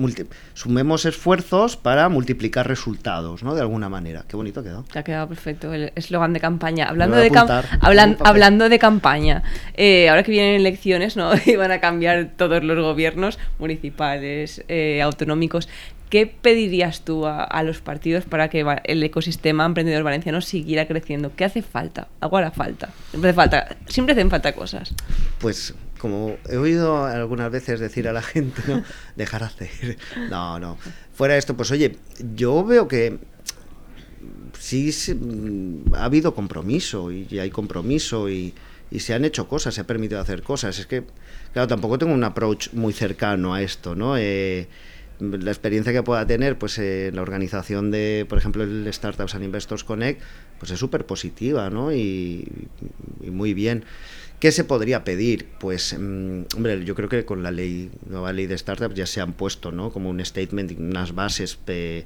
sumemos 0.56 1.06
esfuerzos 1.06 1.78
para 1.78 2.10
multiplicar 2.10 2.67
resultados, 2.67 3.43
¿no? 3.43 3.56
De 3.56 3.62
alguna 3.62 3.88
manera. 3.88 4.26
Qué 4.28 4.36
bonito 4.36 4.60
ha 4.60 4.63
quedado. 4.63 4.86
ha 4.93 5.04
quedado 5.04 5.30
perfecto 5.30 5.74
el 5.74 5.93
eslogan 5.95 6.34
de 6.34 6.41
campaña. 6.41 6.89
Hablando 6.89 7.15
de, 7.15 7.32
hablando 7.80 8.67
de 8.67 8.78
campaña, 8.78 9.41
eh, 9.76 10.10
ahora 10.10 10.24
que 10.24 10.32
vienen 10.32 10.56
elecciones, 10.56 11.15
¿no? 11.15 11.32
y 11.45 11.56
van 11.56 11.72
a 11.72 11.80
cambiar 11.80 12.32
todos 12.36 12.62
los 12.62 12.78
gobiernos 12.78 13.39
municipales, 13.58 14.62
eh, 14.67 15.02
autonómicos. 15.02 15.69
¿Qué 16.10 16.26
pedirías 16.26 17.06
tú 17.06 17.26
a, 17.26 17.63
los 17.63 17.80
partidos 17.80 18.26
para 18.26 18.50
que 18.50 18.65
el 18.84 19.04
ecosistema 19.04 19.65
emprendedor 19.65 20.04
valenciano 20.04 20.41
siguiera 20.41 20.88
creciendo? 20.88 21.32
¿Qué 21.38 21.45
hace 21.45 21.62
falta? 21.62 22.10
Algo 22.19 22.36
hará 22.36 22.52
falta. 22.52 22.89
Siempre, 23.12 23.32
falta. 23.32 23.78
siempre 23.88 24.13
hacen 24.13 24.30
falta 24.30 24.52
cosas. 24.54 24.93
Pues 25.38 25.76
como 25.99 26.38
he 26.49 26.57
oído 26.57 27.05
algunas 27.05 27.51
veces 27.51 27.79
decir 27.79 28.07
a 28.07 28.13
la 28.13 28.23
gente, 28.23 28.63
¿no? 28.67 28.83
dejar 29.15 29.43
hacer. 29.43 29.97
No, 30.29 30.59
no. 30.59 30.77
Fuera 31.13 31.38
esto, 31.38 31.55
pues 31.55 31.69
oye, 31.69 31.97
yo 32.35 32.65
veo 32.65 32.88
que 32.88 33.19
sí 34.57 34.91
ha 35.93 36.05
habido 36.05 36.33
compromiso 36.33 37.12
y, 37.12 37.39
hay 37.39 37.51
compromiso 37.51 38.29
y, 38.29 38.53
se 38.97 39.13
han 39.13 39.23
hecho 39.23 39.47
cosas, 39.47 39.75
se 39.75 39.81
ha 39.81 39.88
permitido 39.88 40.19
hacer 40.19 40.41
cosas. 40.41 40.79
Es 40.79 40.88
que, 40.88 41.03
claro, 41.53 41.67
tampoco 41.67 41.99
tengo 41.99 42.13
un 42.13 42.23
approach 42.23 42.73
muy 42.73 42.93
cercano 42.93 43.53
a 43.53 43.62
esto, 43.62 43.93
¿no? 43.93 44.17
Eh, 44.17 44.67
la 45.19 45.51
experiencia 45.51 45.91
que 45.91 46.01
pueda 46.01 46.25
tener 46.25 46.57
pues 46.57 46.79
en 46.79 47.15
la 47.15 47.21
organización 47.21 47.91
de, 47.91 48.25
por 48.27 48.38
ejemplo, 48.38 48.63
el 48.63 48.91
Startups 48.91 49.35
and 49.35 49.43
Investors 49.43 49.83
Connect, 49.83 50.21
pues 50.59 50.71
es 50.71 50.79
súper 50.79 51.05
positiva, 51.05 51.69
¿no? 51.69 51.93
Y, 51.93 52.47
muy 53.29 53.53
bien. 53.53 53.83
¿Qué 54.39 54.54
se 54.54 54.63
podría 54.63 55.04
pedir? 55.04 55.47
Pues, 55.60 55.93
mm, 55.97 56.43
hombre, 56.56 56.86
yo 56.86 56.95
creo 56.95 57.10
que 57.10 57.25
con 57.25 57.43
la 57.43 57.52
ley, 57.52 57.91
nueva 58.08 58.32
ley 58.32 58.47
de 58.47 58.58
startups 58.58 58.95
ya 58.95 59.06
se 59.06 59.19
han 59.19 59.34
puesto, 59.34 59.71
¿no? 59.71 59.91
Como 59.91 60.10
un 60.10 60.23
statement, 60.23 60.71
unas 60.80 61.13
bases 61.13 61.60
que 61.65 62.06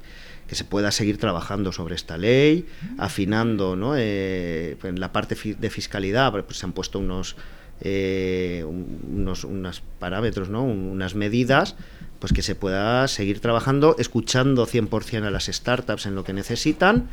se 0.50 0.64
pueda 0.64 0.90
seguir 0.90 1.18
trabajando 1.18 1.70
sobre 1.70 1.94
esta 1.94 2.18
ley, 2.18 2.66
afinando, 2.98 3.76
¿no? 3.76 3.94
Eh, 3.96 4.76
en 4.82 4.98
la 4.98 5.12
parte 5.12 5.36
de 5.58 5.70
fiscalidad, 5.70 6.32
pues 6.44 6.58
se 6.58 6.66
han 6.66 6.72
puesto 6.72 6.98
unos, 6.98 7.36
eh, 7.80 8.64
unos, 8.64 9.44
unos 9.44 9.82
parámetros, 10.00 10.48
¿no? 10.48 10.64
unas 10.64 11.14
medidas 11.14 11.76
pues 12.18 12.32
que 12.32 12.42
se 12.42 12.54
pueda 12.54 13.06
seguir 13.08 13.40
trabajando, 13.40 13.96
escuchando 13.98 14.66
100% 14.66 15.24
a 15.24 15.30
las 15.30 15.46
startups 15.46 16.06
en 16.06 16.14
lo 16.14 16.24
que 16.24 16.32
necesitan 16.32 17.08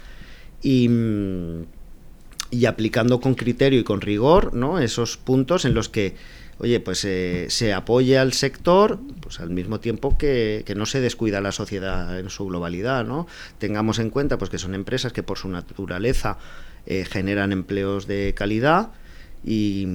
y, 0.62 0.90
y 2.52 2.66
aplicando 2.66 3.20
con 3.20 3.34
criterio 3.36 3.80
y 3.80 3.84
con 3.84 4.02
rigor 4.02 4.54
¿no? 4.54 4.80
esos 4.80 5.18
puntos 5.18 5.66
en 5.66 5.74
los 5.74 5.90
que 5.90 6.16
oye, 6.60 6.80
pues 6.80 7.04
eh, 7.06 7.48
se 7.50 7.74
apoya 7.74 8.22
al 8.22 8.34
sector, 8.34 9.00
pues 9.20 9.40
al 9.40 9.50
mismo 9.50 9.80
tiempo 9.80 10.16
que, 10.16 10.62
que, 10.64 10.76
no 10.76 10.86
se 10.86 11.02
descuida 11.02 11.42
la 11.42 11.52
sociedad 11.52 12.20
en 12.20 12.30
su 12.30 12.46
globalidad, 12.46 13.04
¿no? 13.04 13.26
Tengamos 13.58 13.98
en 13.98 14.12
cuenta 14.12 14.38
pues 14.38 14.52
que 14.52 14.60
son 14.60 14.76
empresas 14.76 15.12
que 15.12 15.24
por 15.24 15.40
su 15.40 15.50
naturaleza 15.50 16.38
eh, 16.86 17.04
generan 17.06 17.52
empleos 17.52 18.06
de 18.06 18.34
calidad 18.36 18.92
y 19.44 19.88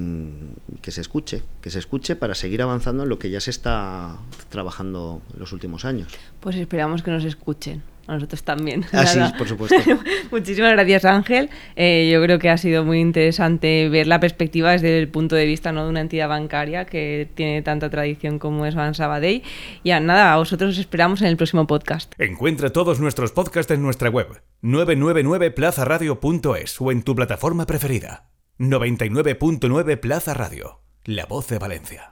que 0.83 0.91
se 0.91 1.01
escuche, 1.01 1.43
que 1.61 1.71
se 1.71 1.79
escuche 1.79 2.17
para 2.17 2.35
seguir 2.35 2.63
avanzando 2.63 3.05
en 3.05 3.09
lo 3.09 3.19
que 3.19 3.31
ya 3.31 3.41
se 3.41 3.51
está 3.51 4.17
trabajando 4.49 5.23
en 5.35 5.41
los 5.41 5.53
últimos 5.53 5.85
años. 5.85 6.13
Pues 6.41 6.57
esperamos 6.57 7.03
que 7.03 7.13
nos 7.13 7.25
escuchen. 7.25 7.83
A 8.07 8.15
nosotros 8.15 8.45
también. 8.45 8.85
Así 8.93 9.19
es, 9.19 9.33
por 9.33 9.49
supuesto. 9.49 9.77
Muchísimas 10.31 10.73
gracias, 10.73 11.05
Ángel. 11.05 11.51
Eh, 11.75 12.09
yo 12.13 12.23
creo 12.23 12.39
que 12.39 12.51
ha 12.51 12.57
sido 12.57 12.85
muy 12.85 13.01
interesante 13.01 13.89
ver 13.89 14.07
la 14.07 14.21
perspectiva 14.21 14.71
desde 14.73 14.99
el 14.99 15.09
punto 15.09 15.35
de 15.35 15.47
vista 15.47 15.73
¿no? 15.73 15.85
de 15.85 15.91
una 15.91 16.03
entidad 16.03 16.29
bancaria 16.29 16.85
que 16.85 17.29
tiene 17.35 17.63
tanta 17.63 17.89
tradición 17.91 18.39
como 18.39 18.65
es 18.67 18.75
Ban 18.75 18.95
Sabadell. 18.95 19.43
Y 19.83 19.91
nada, 19.91 20.33
a 20.33 20.37
vosotros 20.37 20.73
os 20.73 20.79
esperamos 20.79 21.23
en 21.23 21.29
el 21.29 21.37
próximo 21.37 21.67
podcast. 21.67 22.13
Encuentra 22.19 22.71
todos 22.71 23.01
nuestros 23.01 23.33
podcasts 23.33 23.73
en 23.73 23.83
nuestra 23.83 24.11
web 24.11 24.43
999plazaradio.es 24.63 26.81
o 26.81 26.93
en 26.93 27.03
tu 27.03 27.17
plataforma 27.17 27.67
preferida. 27.67 28.31
99.9 28.59 30.01
Plaza 30.01 30.33
Radio, 30.33 30.81
la 31.05 31.27
voz 31.27 31.47
de 31.49 31.59
Valencia. 31.59 32.05